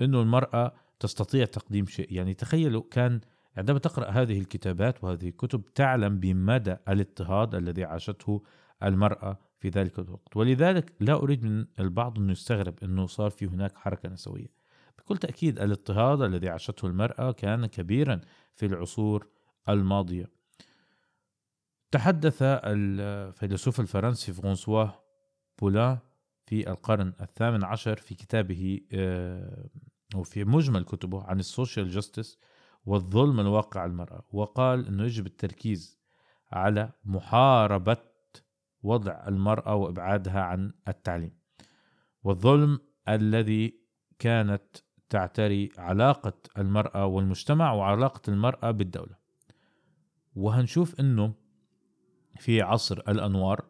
[0.00, 2.12] أنه المرأة تستطيع تقديم شيء.
[2.12, 3.20] يعني تخيلوا كان
[3.56, 8.42] عندما تقرأ هذه الكتابات وهذه الكتب تعلم بمدى الاضطهاد الذي عاشته
[8.82, 10.36] المرأة في ذلك الوقت.
[10.36, 14.61] ولذلك لا أريد من البعض أن يستغرب أنه صار في هناك حركة نسوية.
[14.98, 18.20] بكل تأكيد الاضطهاد الذي عاشته المرأة كان كبيرا
[18.54, 19.28] في العصور
[19.68, 20.30] الماضية.
[21.90, 24.86] تحدث الفيلسوف الفرنسي فرانسوا
[25.60, 25.98] بولان
[26.46, 29.68] في القرن الثامن عشر في كتابه آه،
[30.14, 32.38] وفي مجمل كتبه عن ال social justice
[32.84, 36.00] والظلم الواقع على المرأة وقال أنه يجب التركيز
[36.52, 37.96] على محاربة
[38.82, 41.38] وضع المرأة وإبعادها عن التعليم.
[42.24, 43.81] والظلم الذي
[44.22, 44.62] كانت
[45.08, 49.16] تعتري علاقة المرأة والمجتمع وعلاقة المرأة بالدولة.
[50.34, 51.34] وهنشوف أنه
[52.38, 53.64] في عصر الأنوار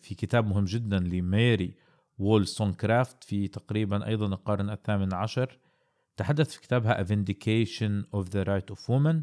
[0.00, 1.74] في كتاب مهم جدا لميري
[2.18, 5.58] وولستونكرافت في تقريبا أيضا القرن الثامن عشر
[6.16, 9.16] تحدث في كتابها A Vindication of the Right of Woman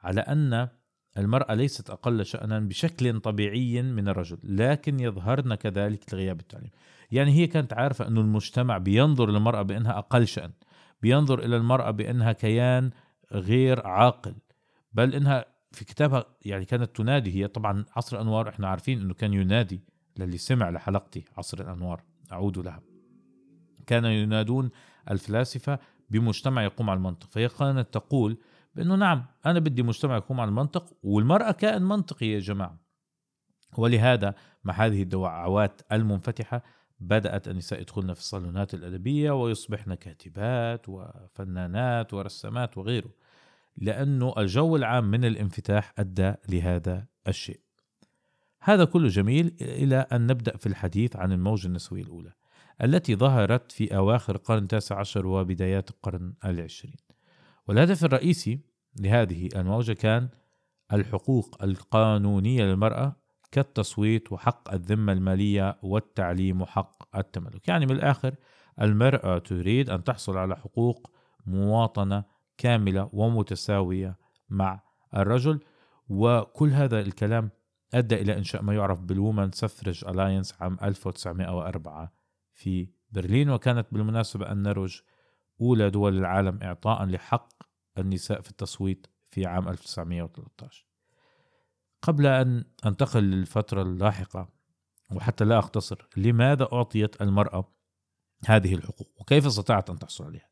[0.00, 0.68] على أن
[1.18, 6.70] المرأة ليست أقل شأنا بشكل طبيعي من الرجل لكن يظهرن كذلك لغياب التعليم.
[7.10, 10.50] يعني هي كانت عارفة أن المجتمع بينظر للمرأة بأنها أقل شأن
[11.02, 12.90] بينظر إلى المرأة بأنها كيان
[13.32, 14.34] غير عاقل
[14.92, 19.34] بل إنها في كتابها يعني كانت تنادي هي طبعا عصر الأنوار إحنا عارفين أنه كان
[19.34, 19.80] ينادي
[20.18, 22.82] للي سمع لحلقتي عصر الأنوار أعود لها.
[23.86, 24.70] كان ينادون
[25.10, 25.78] الفلاسفة
[26.10, 28.38] بمجتمع يقوم على المنطق فهي كانت تقول
[28.74, 32.78] بأنه نعم أنا بدي مجتمع يقوم على المنطق والمرأة كائن منطقي يا جماعة.
[33.78, 36.62] ولهذا مع هذه الدعوات المنفتحة
[37.00, 43.10] بدأت النساء يدخلن في الصالونات الأدبية ويصبحن كاتبات وفنانات ورسامات وغيره
[43.76, 47.60] لأنه الجو العام من الانفتاح أدى لهذا الشيء.
[48.62, 52.32] هذا كله جميل إلى أن نبدأ في الحديث عن الموجة النسوية الأولى
[52.84, 56.96] التي ظهرت في أواخر القرن التاسع عشر وبدايات القرن العشرين.
[57.68, 58.60] والهدف الرئيسي
[59.00, 60.28] لهذه الموجة كان
[60.92, 63.16] الحقوق القانونية للمرأة
[63.50, 67.68] كالتصويت وحق الذمة المالية والتعليم وحق التملك.
[67.68, 68.34] يعني من الآخر
[68.80, 71.10] المرأة تريد أن تحصل على حقوق
[71.46, 72.24] مواطنة
[72.58, 74.16] كاملة ومتساوية
[74.48, 74.82] مع
[75.16, 75.60] الرجل
[76.08, 77.50] وكل هذا الكلام
[77.94, 82.12] أدى إلى إنشاء ما يعرف بالوومن سفرج ألاينس عام 1904
[82.54, 83.50] في برلين.
[83.50, 85.00] وكانت بالمناسبة النرويج
[85.60, 87.52] أولى دول العالم إعطاء لحق
[87.98, 90.89] النساء في التصويت في عام 1913
[92.02, 94.48] قبل أن أنتقل للفترة اللاحقة
[95.12, 97.72] وحتى لا أختصر لماذا أعطيت المرأة
[98.46, 100.50] هذه الحقوق؟ وكيف استطاعت أن تحصل عليها؟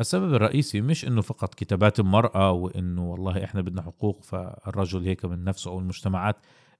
[0.00, 5.44] السبب الرئيسي مش إنه فقط كتابات المرأة وإنه والله إحنا بدنا حقوق فالرجل هيك من
[5.44, 6.36] نفسه أو المجتمعات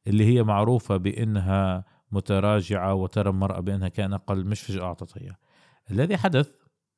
[0.07, 5.37] اللي هي معروفة بإنها متراجعة وترى المرأة بإنها كائن أقل مش فجأة أعطت اياه
[5.91, 6.51] الذي حدث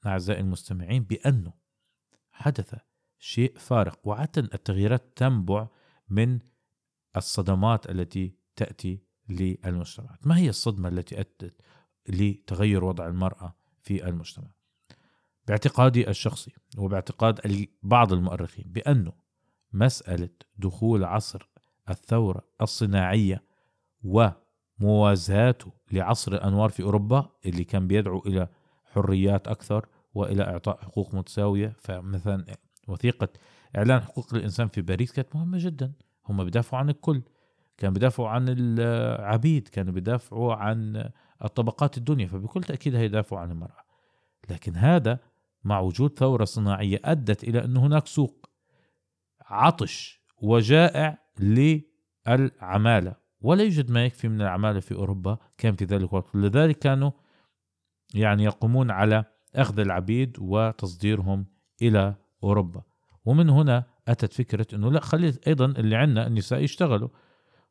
[0.07, 1.53] أعزائي المستمعين بأنه
[2.33, 2.75] حدث
[3.19, 5.69] شيء فارق وعادة التغييرات تنبع
[6.09, 6.39] من
[7.17, 11.61] الصدمات التي تأتي للمجتمعات ما هي الصدمة التي أدت
[12.09, 14.51] لتغير وضع المرأة في المجتمع؟
[15.49, 19.13] باعتقادي الشخصي وباعتقاد بعض المؤرخين بأنه
[19.73, 21.49] مسألة دخول عصر
[21.91, 23.45] الثورة الصناعية
[24.03, 28.49] وموازاته لعصر الأنوار في أوروبا اللي كان بيدعو إلى
[28.85, 32.57] حريات أكثر وإلى إعطاء حقوق متساوية فمثلا
[32.89, 33.29] وثيقة
[33.77, 35.93] إعلان حقوق الإنسان في باريس كانت مهمة جدا.
[36.31, 37.23] هم بيدافعوا عن الكل.
[37.79, 41.11] كانوا بيدافعوا عن العبيد كانوا بيدافعوا عن
[41.45, 43.85] الطبقات الدنيا فبكل تأكيد هيدافعوا عن المرأة.
[44.51, 45.19] لكن هذا
[45.65, 48.51] مع وجود ثورة صناعية أدت إلى أن هناك سوق
[49.47, 53.15] عطش وجائع للعمالة.
[53.41, 57.11] ولا يوجد ما يكفي من العمالة في أوروبا كان في ذلك الوقت لذلك كانوا
[58.15, 61.47] يعني يقومون على أخذ العبيد وتصديرهم
[61.83, 62.15] إلى
[62.45, 62.83] أوروبا.
[63.25, 67.09] ومن هنا أتت فكرة أنه لا خلي أيضا اللي عندنا النساء يشتغلوا.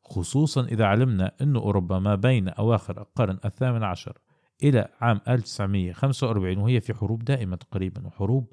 [0.02, 4.18] خصوصا إذا علمنا أن أوروبا ما بين أواخر القرن الثامن عشر
[4.62, 8.52] إلى عام 1945 وهي في حروب دائمة تقريبا وحروب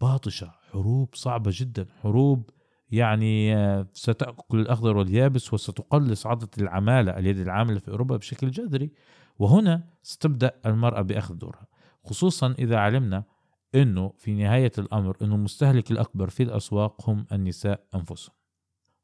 [0.00, 2.50] باطشة حروب صعبة جدا حروب
[2.90, 8.90] يعني آه، ستأكل الأخضر واليابس وستقلص عدد العمالة اليد العاملة في أوروبا بشكل جذري.
[9.38, 11.66] وهنا ستبدأ المرأة بأخذ دورها.
[12.04, 13.24] خصوصا إذا علمنا
[13.74, 18.34] أنه في نهاية الأمر أنه المستهلك الأكبر في الأسواق هم النساء أنفسهم.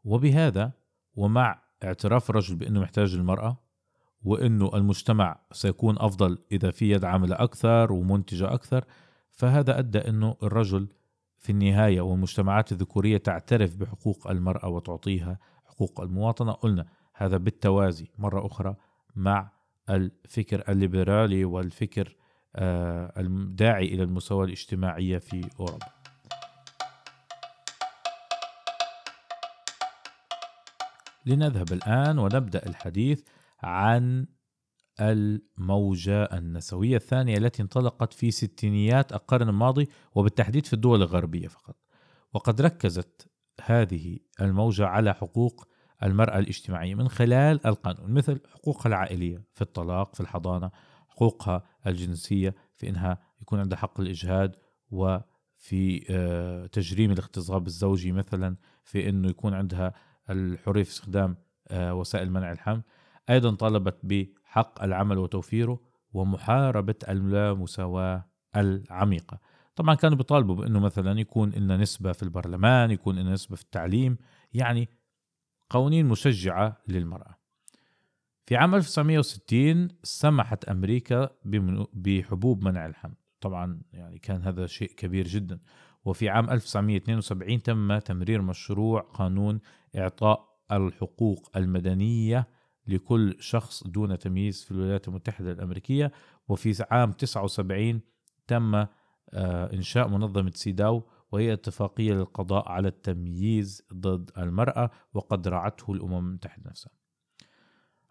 [0.04, 0.72] وبهذا
[1.14, 3.56] ومع اعتراف الرجل بأنه محتاج المرأة
[4.22, 8.84] وإنه المجتمع سيكون أفضل إذا في يد عاملة أكثر ومنتجة أكثر
[9.30, 10.88] فهذا أدى إنه الرجل
[11.38, 16.52] في النهاية والمجتمعات الذكورية تعترف بحقوق المرأة وتعطيها حقوق المواطنة.
[16.52, 18.76] قلنا هذا بالتوازي مرة أخرى
[19.16, 19.50] مع
[19.90, 22.16] الفكر الليبرالي والفكر
[22.58, 25.86] الداعي إلى المساواة الاجتماعية في أوروبا.
[31.26, 33.22] لنذهب الآن ونبدأ الحديث
[33.62, 34.26] عن
[35.00, 41.76] الموجة النسوية الثانية التي انطلقت في ستينيات القرن الماضي وبالتحديد في الدول الغربية فقط.
[42.34, 43.30] وقد ركزت
[43.64, 45.68] هذه الموجة على حقوق
[46.02, 50.70] المرأة الاجتماعية من خلال القانون مثل حقوقها العائلية في الطلاق في الحضانة
[51.18, 54.56] حقوقها الجنسية في إنها يكون عندها حق الإجهاد
[54.90, 59.92] وفي آه، تجريم الاغتصاب الزوجي مثلا في أنه يكون عندها
[60.30, 61.36] الحرية في استخدام
[61.68, 62.82] آه، وسائل منع الحمل.
[63.30, 65.80] أيضا طالبت بحق العمل وتوفيره
[66.12, 68.24] ومحاربة اللامساواة
[68.56, 69.38] العميقة.
[69.76, 74.18] طبعا كانوا بيطالبوا بأنه مثلا يكون لنا نسبة في البرلمان يكون لنا نسبة في التعليم
[74.52, 74.88] يعني
[75.70, 77.37] قوانين مشجعة للمرأة.
[78.48, 81.30] في عام 1960 سمحت أمريكا
[81.92, 83.14] بحبوب منع الحمل.
[83.40, 85.60] طبعا يعني كان هذا شيء كبير جدا.
[86.04, 89.60] وفي عام 1972 تم تمرير مشروع قانون
[89.96, 92.48] إعطاء الحقوق المدنية
[92.86, 96.12] لكل شخص دون تمييز في الولايات المتحدة الأمريكية.
[96.48, 98.00] وفي عام 79
[98.46, 98.88] تم آه،
[99.72, 106.97] إنشاء منظمة سيداو وهي اتفاقية للقضاء على التمييز ضد المرأة وقد رعته الأمم المتحدة نفسها.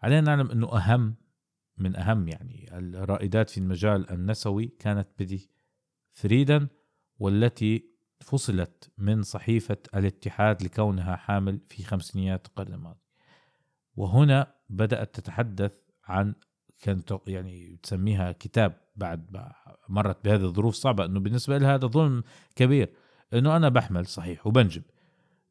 [0.02, 1.16] علينا نعلم أنه أهم
[1.78, 5.50] من أهم يعني الرائدات في المجال النسوي كانت بدي
[6.12, 6.68] فريدن
[7.20, 13.00] والتي فصلت من صحيفة الاتحاد لكونها حامل في خمسينيات القرن الماضي.
[13.96, 15.72] وهنا بدأت تتحدث
[16.06, 16.36] عن
[16.80, 19.52] كانت يعني تسميها كتاب بعد
[19.90, 22.24] مرت بهذه الظروف صعبة إنه بالنسبة لها هذا ظلم
[22.56, 22.94] كبير
[23.34, 24.84] إنه أنا بحمل صحيح وبنجب.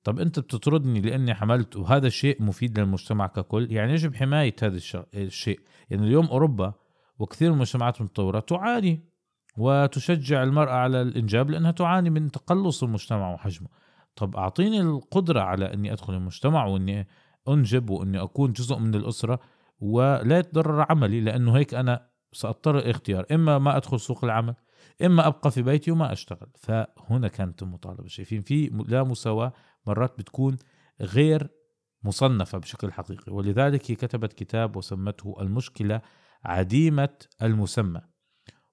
[0.07, 3.73] طب انت بتطردني لاني حملت وهذا الشيء مفيد للمجتمع ككل.
[3.73, 4.79] يعني يجب حماية هذا
[5.15, 5.61] الشيء.
[5.91, 6.73] يعني اليوم أوروبا
[7.19, 9.05] وكثير من المجتمعات المتطورة تعاني
[9.57, 13.69] وتشجع المرأة على الإنجاب لأنها تعاني من تقلص المجتمع وحجمه.
[14.17, 17.09] طب أعطيني القدرة على أني أدخل المجتمع وأني
[17.49, 19.41] أنجب وأني أكون جزء من الأسرة
[19.81, 23.27] ولا يتضرر عملي لأنه هيك أنا سأضطر اختيار.
[23.33, 24.55] إما ما أدخل سوق العمل
[25.05, 26.51] إما أبقى في بيتي وما أشتغل.
[26.59, 28.09] فهنا كانت المطالبة.
[28.09, 29.53] شايفين في لا مساواة
[29.87, 30.57] مرات بتكون
[31.01, 31.49] غير
[32.03, 33.33] مصنفة بشكل حقيقي.
[33.33, 36.01] ولذلك هي كتبت كتاب وسمته المشكلة
[36.45, 38.01] عديمة المسمى.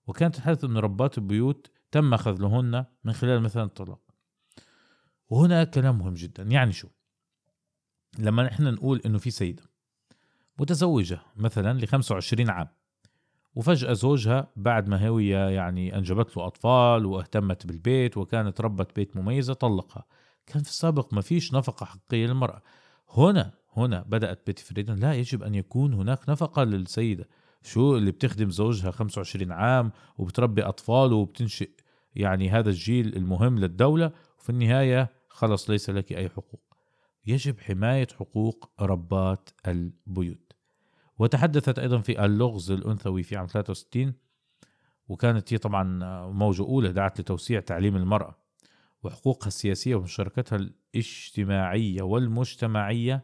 [0.08, 4.02] وكانت تحدث إن ربات البيوت تم خذلهن من خلال مثلا الطلاق.
[5.30, 6.44] وهنا كلام مهم جدا.
[6.44, 6.88] يعني شو؟
[8.20, 9.64] لما نحن نقول إنه في سيدة
[10.60, 12.68] متزوجة مثلا ل 25 عام
[13.56, 19.54] وفجأة زوجها بعد ما هي يعني أنجبت له أطفال واهتمت بالبيت وكانت ربة بيت مميزة
[19.54, 20.06] طلقها.
[20.46, 22.62] كان في السابق ما فيش نفقة حقيقية للمرأة.
[23.10, 27.30] هنا هنا بدأت بيت فريدن لا يجب أن يكون هناك نفقة للسيدة.
[27.64, 31.70] شو اللي بتخدم زوجها 25 عام وبتربي أطفال وبتنشئ
[32.16, 36.62] يعني هذا الجيل المهم للدولة؟ وفي النهاية خلص ليس لك أي حقوق.
[37.26, 40.53] يجب حماية حقوق ربات البيوت.
[41.20, 44.14] وتحدثت أيضا في اللغز الأنثوي في عام 63
[45.08, 45.84] وكانت هي طبعا
[46.32, 48.38] موجة أولى دعت لتوسيع تعليم المرأة
[49.04, 53.24] وحقوقها السياسية ومشاركتها الاجتماعية والمجتمعية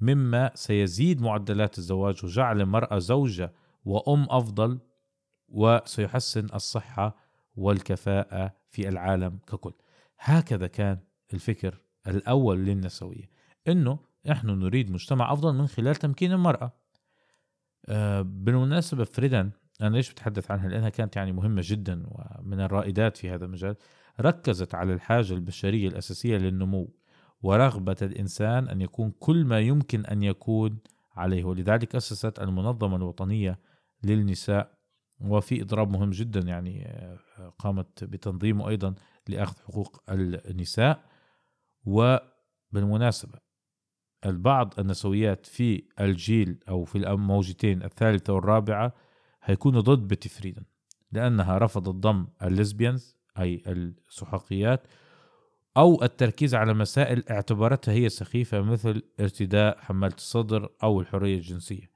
[0.00, 3.52] مما سيزيد معدلات الزواج وجعل المرأة زوجة
[3.84, 4.78] وأم أفضل
[5.48, 7.16] وسيحسن الصحة
[7.56, 9.72] والكفاءة في العالم ككل.
[10.18, 10.98] هكذا كان
[11.34, 13.30] الفكر الأول للنسوية
[13.68, 13.98] إنه
[14.30, 16.72] إحنا نريد مجتمع أفضل من خلال تمكين المرأة.
[17.88, 23.30] آه، بالمناسبة فريدن أنا ليش بتحدث عنها؟ لأنها كانت يعني مهمة جدا ومن الرائدات في
[23.30, 23.76] هذا المجال.
[24.20, 26.94] ركزت على الحاجة البشرية الأساسية للنمو
[27.42, 30.78] ورغبة الإنسان أن يكون كل ما يمكن أن يكون
[31.16, 33.58] عليه ولذلك أسست المنظمة الوطنية
[34.04, 34.76] للنساء
[35.20, 37.18] وفي إضراب مهم جدا يعني آه،
[37.58, 38.94] قامت بتنظيمه أيضا
[39.28, 41.00] لأخذ حقوق النساء.
[41.84, 43.45] وبالمناسبة
[44.26, 48.92] البعض النسويات في الجيل أو في الموجتين الثالثة والرابعة
[49.42, 50.62] هيكونوا ضد بيتي فريدن
[51.12, 54.86] لأنها رفضت ضم الليزبيانز أي السحاقيات
[55.76, 61.90] أو التركيز على مسائل اعتبرتها هي سخيفة مثل ارتداء حمالة الصدر أو الحرية الجنسية.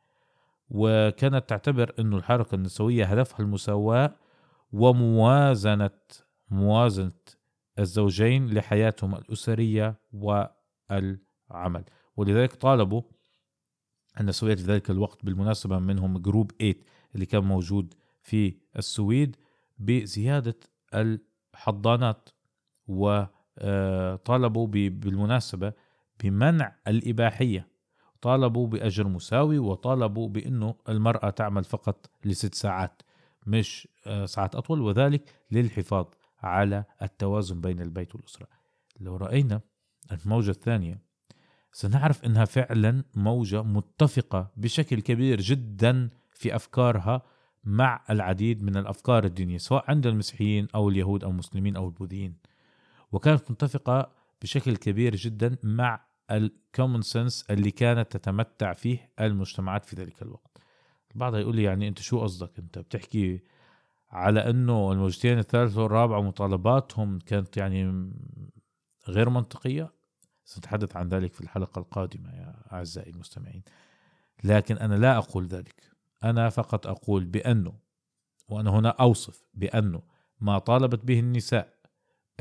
[0.70, 4.14] وكانت تعتبر أن الحركة النسوية هدفها المساواة
[4.72, 5.90] وموازنة
[6.50, 7.12] موازنة
[7.78, 11.84] الزوجين لحياتهم الأسرية والعمل.
[12.20, 13.02] ولذلك طالبوا
[14.20, 16.74] النسويات في ذلك الوقت بالمناسبة منهم جروب 8
[17.14, 19.36] اللي كان موجود في السويد
[19.78, 20.56] بزيادة
[20.94, 22.28] الحضانات
[22.86, 25.72] وطالبوا بالمناسبة
[26.22, 27.68] بمنع الإباحية.
[28.20, 33.02] طالبوا بأجر مساوي وطالبوا بأنه المرأة تعمل فقط لست ساعات
[33.46, 36.06] مش آه، ساعات أطول وذلك للحفاظ
[36.42, 38.46] على التوازن بين البيت والأسرة.
[39.00, 39.60] لو رأينا
[40.12, 41.09] الموجة الثانية
[41.72, 47.22] سنعرف أنها فعلا موجة متفقة بشكل كبير جدا في أفكارها
[47.64, 52.36] مع العديد من الأفكار الدينية سواء عند المسيحيين أو اليهود أو المسلمين أو البوذيين.
[53.12, 54.12] وكانت متفقة
[54.42, 60.58] بشكل كبير جدا مع الكومن سنس اللي كانت تتمتع فيه المجتمعات في ذلك الوقت.
[61.14, 63.42] البعض يقول لي يعني أنت شو قصدك؟ أنت بتحكي
[64.10, 68.12] على إنه الموجتين الثالثة والرابعة مطالباتهم كانت يعني
[69.08, 69.99] غير منطقية؟
[70.50, 73.62] سنتحدث عن ذلك في الحلقة القادمة يا أعزائي المستمعين.
[74.44, 75.90] لكن أنا لا أقول ذلك.
[76.24, 77.72] أنا فقط أقول بأنه
[78.48, 80.02] وأنا هنا أوصف بأنه
[80.40, 81.74] ما طالبت به النساء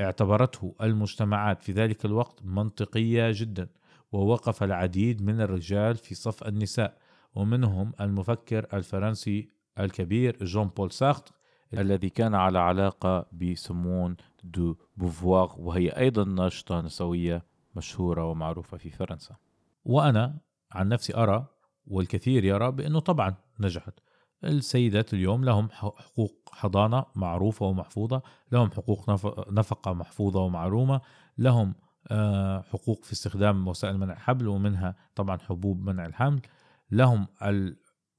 [0.00, 3.68] اعتبرته المجتمعات في ذلك الوقت منطقية جدا
[4.12, 6.98] ووقف العديد من الرجال في صف النساء
[7.34, 11.32] ومنهم المفكر الفرنسي الكبير جون بول سارتر
[11.74, 19.36] الذي كان على علاقة بسمون دو بوفوار وهي أيضا ناشطة نسوية مشهورة ومعروفة في فرنسا.
[19.84, 20.38] وأنا
[20.72, 21.46] عن نفسي أرى
[21.86, 23.94] والكثير يرى بأنه طبعا نجحت.
[24.44, 29.10] السيدات اليوم لهم حقوق حضانة معروفة ومحفوظة لهم حقوق
[29.50, 31.00] نفقة محفوظة ومعلومة
[31.38, 31.74] لهم
[32.08, 36.40] آه، حقوق في استخدام وسائل منع الحمل ومنها طبعا حبوب منع الحمل
[36.90, 37.26] لهم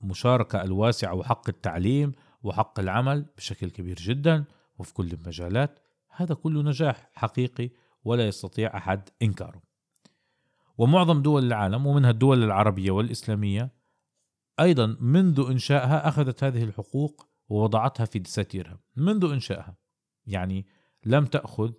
[0.04, 2.12] المشاركة الواسعة وحق التعليم
[2.44, 4.44] وحق العمل بشكل كبير جدا
[4.80, 5.80] وفي كل المجالات.
[6.10, 7.70] هذا كله نجاح حقيقي
[8.04, 9.62] ولا يستطيع أحد إنكاره.
[10.78, 13.74] ومعظم دول العالم ومنها الدول العربية والإسلامية
[14.60, 19.78] أيضا منذ إنشائها أخذت هذه الحقوق ووضعتها في دساتيرها منذ إنشائها
[20.26, 20.66] يعني
[21.06, 21.72] لم تأخذ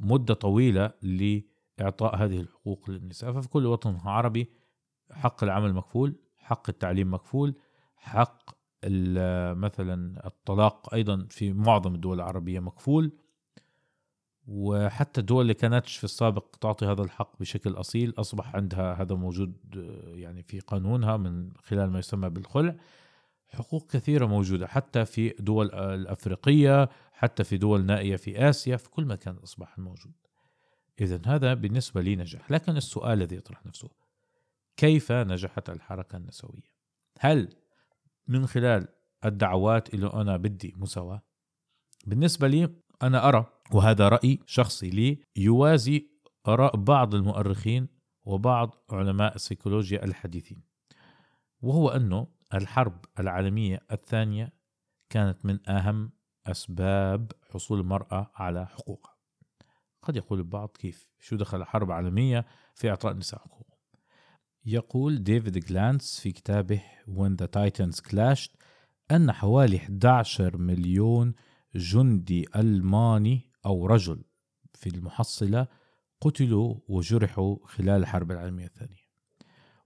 [0.00, 3.32] مدة طويلة لإعطاء هذه الحقوق للنساء.
[3.32, 4.50] ففي كل وطن عربي
[5.10, 7.54] حق العمل مكفول حق التعليم مكفول
[7.96, 8.50] حق
[9.54, 13.12] مثلا الطلاق أيضا في معظم الدول العربية مكفول.
[14.46, 19.56] وحتى الدول اللي كانتش في السابق تعطي هذا الحق بشكل أصيل أصبح عندها هذا موجود
[20.14, 22.76] يعني في قانونها من خلال ما يسمى بالخلع.
[23.48, 29.04] حقوق كثيرة موجودة حتى في دول الأفريقية حتى في دول نائية في آسيا في كل
[29.04, 30.12] مكان أصبح موجود.
[31.00, 33.88] إذا هذا بالنسبة لي نجح لكن السؤال الذي يطرح نفسه
[34.76, 36.76] كيف نجحت الحركة النسوية؟
[37.18, 37.48] هل
[38.28, 38.88] من خلال
[39.24, 41.22] الدعوات اللي أنا بدي مساواة؟
[42.06, 42.68] بالنسبة لي
[43.02, 46.10] أنا أرى وهذا رأي شخصي لي يوازي
[46.48, 47.88] آراء بعض المؤرخين
[48.24, 50.62] وبعض علماء السيكولوجيا الحديثين
[51.60, 54.52] وهو أنه الحرب العالمية الثانية
[55.10, 56.12] كانت من أهم
[56.46, 59.16] أسباب حصول المرأة على حقوقها.
[60.02, 63.66] قد يقول البعض كيف؟ شو دخل الحرب العالمية في إعطاء النساء حقوق
[64.64, 68.56] يقول ديفيد جلانس في كتابه When the Titans Clashed
[69.10, 71.34] أن حوالي 11 مليون
[71.74, 74.24] جندي ألماني أو رجل
[74.74, 75.66] في المحصلة
[76.20, 79.06] قتلوا وجرحوا خلال الحرب العالمية الثانية.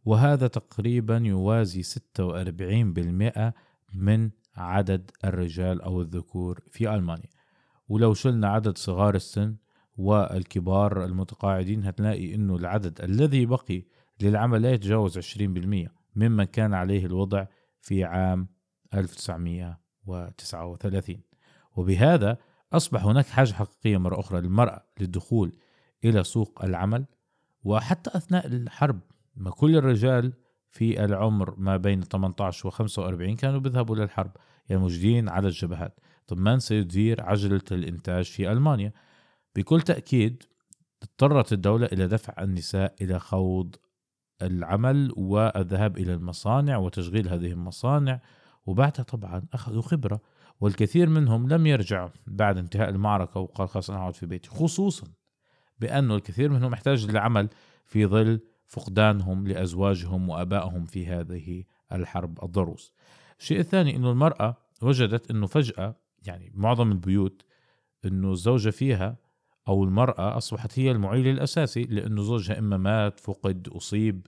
[0.05, 3.53] وهذا تقريبا يوازي 46%
[3.95, 7.31] من عدد الرجال أو الذكور في ألمانيا.
[7.89, 9.57] ولو شلنا عدد صغار السن
[9.97, 13.85] والكبار المتقاعدين هتلاقي إنه العدد الذي بقي
[14.21, 17.47] للعمل لا يتجاوز 20% ممن كان عليه الوضع
[17.81, 18.49] في عام
[18.95, 21.21] 1939
[21.77, 22.39] وبهذا
[22.73, 25.53] أصبح هناك حاجة حقيقية مرة أخرى للمرأة للدخول
[26.05, 27.07] إلى سوق العمل
[27.65, 29.01] وحتى أثناء الحرب
[29.37, 30.33] ما كل الرجال
[30.71, 34.33] في العمر ما بين 18 و 45 كانوا بيذهبوا للحرب
[34.69, 36.01] يعني موجودين على الجبهات.
[36.27, 38.93] طب من سيدير عجلة الإنتاج في ألمانيا؟
[39.57, 40.43] بكل تأكيد
[41.03, 43.77] اضطرت الدولة إلى دفع النساء إلى خوض
[44.43, 48.21] العمل والذهاب إلى المصانع وتشغيل هذه المصانع
[48.67, 50.21] وبعدها طبعا أخذوا خبرة
[50.61, 55.07] والكثير منهم لم يرجع بعد انتهاء المعركة وقال خلاص أنا أقعد في بيتي خصوصا
[55.79, 57.49] بأنه الكثير منهم يحتاج للعمل
[57.87, 62.93] في ظل فقدانهم لأزواجهم وأبائهم في هذه الحرب الضروس.
[63.39, 65.97] الشيء الثاني أنه المرأة وجدت أنه فجأة
[66.27, 67.43] يعني معظم البيوت
[68.05, 69.17] أنه الزوجة فيها
[69.69, 74.27] أو المرأة أصبحت هي المعيل الأساسي لأنه زوجها إما مات فقد أصيب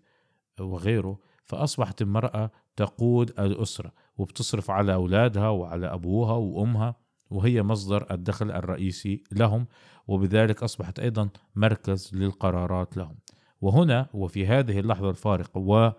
[0.60, 3.92] وغيره فأصبحت المرأة تقود الأسرة.
[4.16, 6.96] وبتصرف على أولادها وعلى أبوها وأمها
[7.30, 9.66] وهي مصدر الدخل الرئيسي لهم
[10.06, 13.18] وبذلك أصبحت أيضا مركز للقرارات لهم.
[13.60, 15.94] وهنا وفي هذه اللحظة الفارقة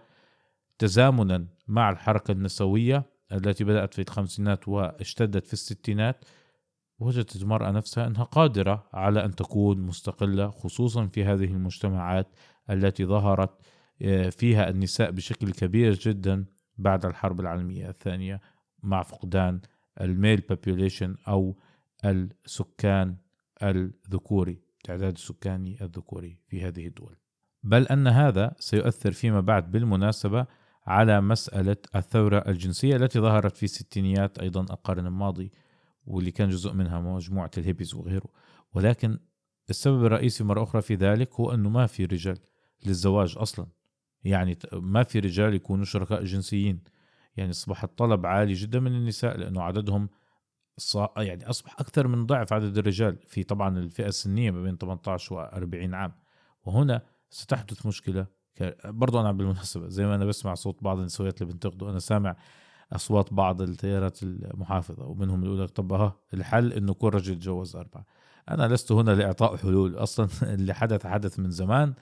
[0.80, 6.26] وتزامنا مع الحركة النسوية التي بدأت في الخمسينات واشتدت في الستينات
[6.99, 12.28] وجدت المرأة نفسها أنها قادرة على أن تكون مستقلة خصوصا في هذه المجتمعات
[12.70, 13.49] التي ظهرت
[14.01, 16.45] آه، فيها النساء بشكل كبير جدا
[16.78, 18.41] بعد الحرب العالمية الثانية
[18.84, 19.61] مع فقدان
[20.01, 21.57] ال male population أو
[22.05, 23.15] السكان
[23.63, 27.15] الذكوري التعداد السكاني الذكوري في هذه الدول.
[27.63, 30.45] بل أن هذا سيؤثر فيما بعد بالمناسبة
[30.86, 35.51] على مسألة الثورة الجنسية التي ظهرت في الستينيات أيضا القرن الماضي
[36.05, 38.30] واللي كان جزء منها مجموعة الهيبيز وغيره.
[38.74, 39.19] ولكن
[39.69, 42.38] السبب الرئيسي مرة أخرى في ذلك هو أنه ما في رجال
[42.86, 43.67] للزواج أصلا.
[44.26, 46.80] يعني ما في رجال يكونوا شركاء جنسيين.
[47.38, 50.09] يعني أصبح الطلب عالي جدا من النساء لأنه عددهم
[51.17, 55.39] يعني أصبح أكثر من ضعف عدد الرجال في طبعا الفئة السنية ما بين 18 و
[55.39, 56.13] 40 عام.
[56.65, 58.28] وهنا ستحدث مشكلة
[58.86, 62.36] برضو أنا بالمناسبة زي ما أنا بسمع صوت بعض النسويات اللي بنتقدوا أنا سامع
[62.91, 67.76] أصوات بعض التيارات المحافظة ومنهم اللي يقول لك طب ها الحل إنه كل رجل يتجوز
[67.76, 68.05] أربعة.
[68.49, 71.93] أنا لست هنا لإعطاء حلول أصلا اللي حدث حدث من زمان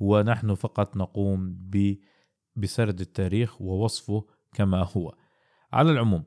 [0.00, 1.70] ونحن فقط نقوم
[2.56, 5.14] بسرد التاريخ ووصفه كما هو.
[5.72, 6.24] على العموم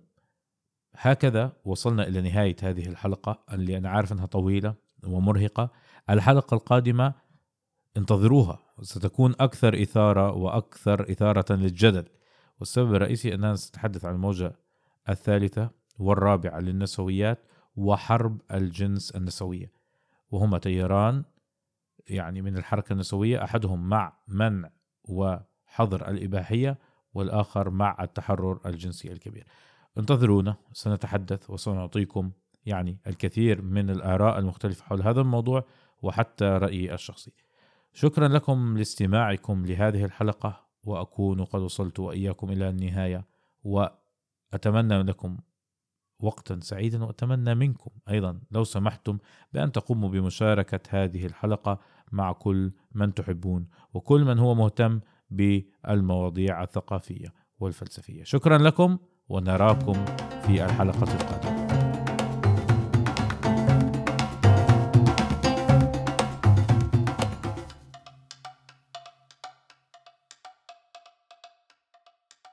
[0.93, 3.43] هكذا وصلنا إلى نهاية هذه الحلقة.
[3.53, 5.71] اللي أنا عارف أنها طويلة ومرهقة.
[6.09, 7.13] الحلقة القادمة
[7.97, 8.59] انتظروها.
[8.81, 12.05] ستكون أكثر إثارة وأكثر إثارة للجدل.
[12.59, 14.55] والسبب الرئيسي أننا سنتحدث عن الموجة
[15.09, 17.45] الثالثة والرابعة للنسويات
[17.75, 19.71] وحرب الجنس النسوية.
[20.31, 21.23] وهما تياران
[22.07, 24.69] يعني من الحركة النسوية أحدهم مع منع
[25.03, 26.77] وحظر الإباحية
[27.13, 29.47] والآخر مع التحرر الجنسي الكبير.
[29.97, 32.31] انتظرونا سنتحدث وسنعطيكم
[32.65, 35.65] يعني الكثير من الآراء المختلفة حول هذا الموضوع
[36.01, 37.31] وحتى رأيي الشخصي.
[37.93, 43.25] شكرا لكم لاستماعكم لهذه الحلقة وأكون قد وصلت وإياكم إلى النهاية
[43.63, 45.37] وأتمنى لكم
[46.19, 49.17] وقتا سعيدا وأتمنى منكم أيضا لو سمحتم
[49.53, 51.79] بأن تقوموا بمشاركة هذه الحلقة
[52.11, 54.99] مع كل من تحبون وكل من هو مهتم
[55.29, 58.23] بالمواضيع الثقافية والفلسفية.
[58.23, 58.97] شكرا لكم
[59.29, 60.05] ونراكم
[60.41, 61.58] في الحلقة القادمة.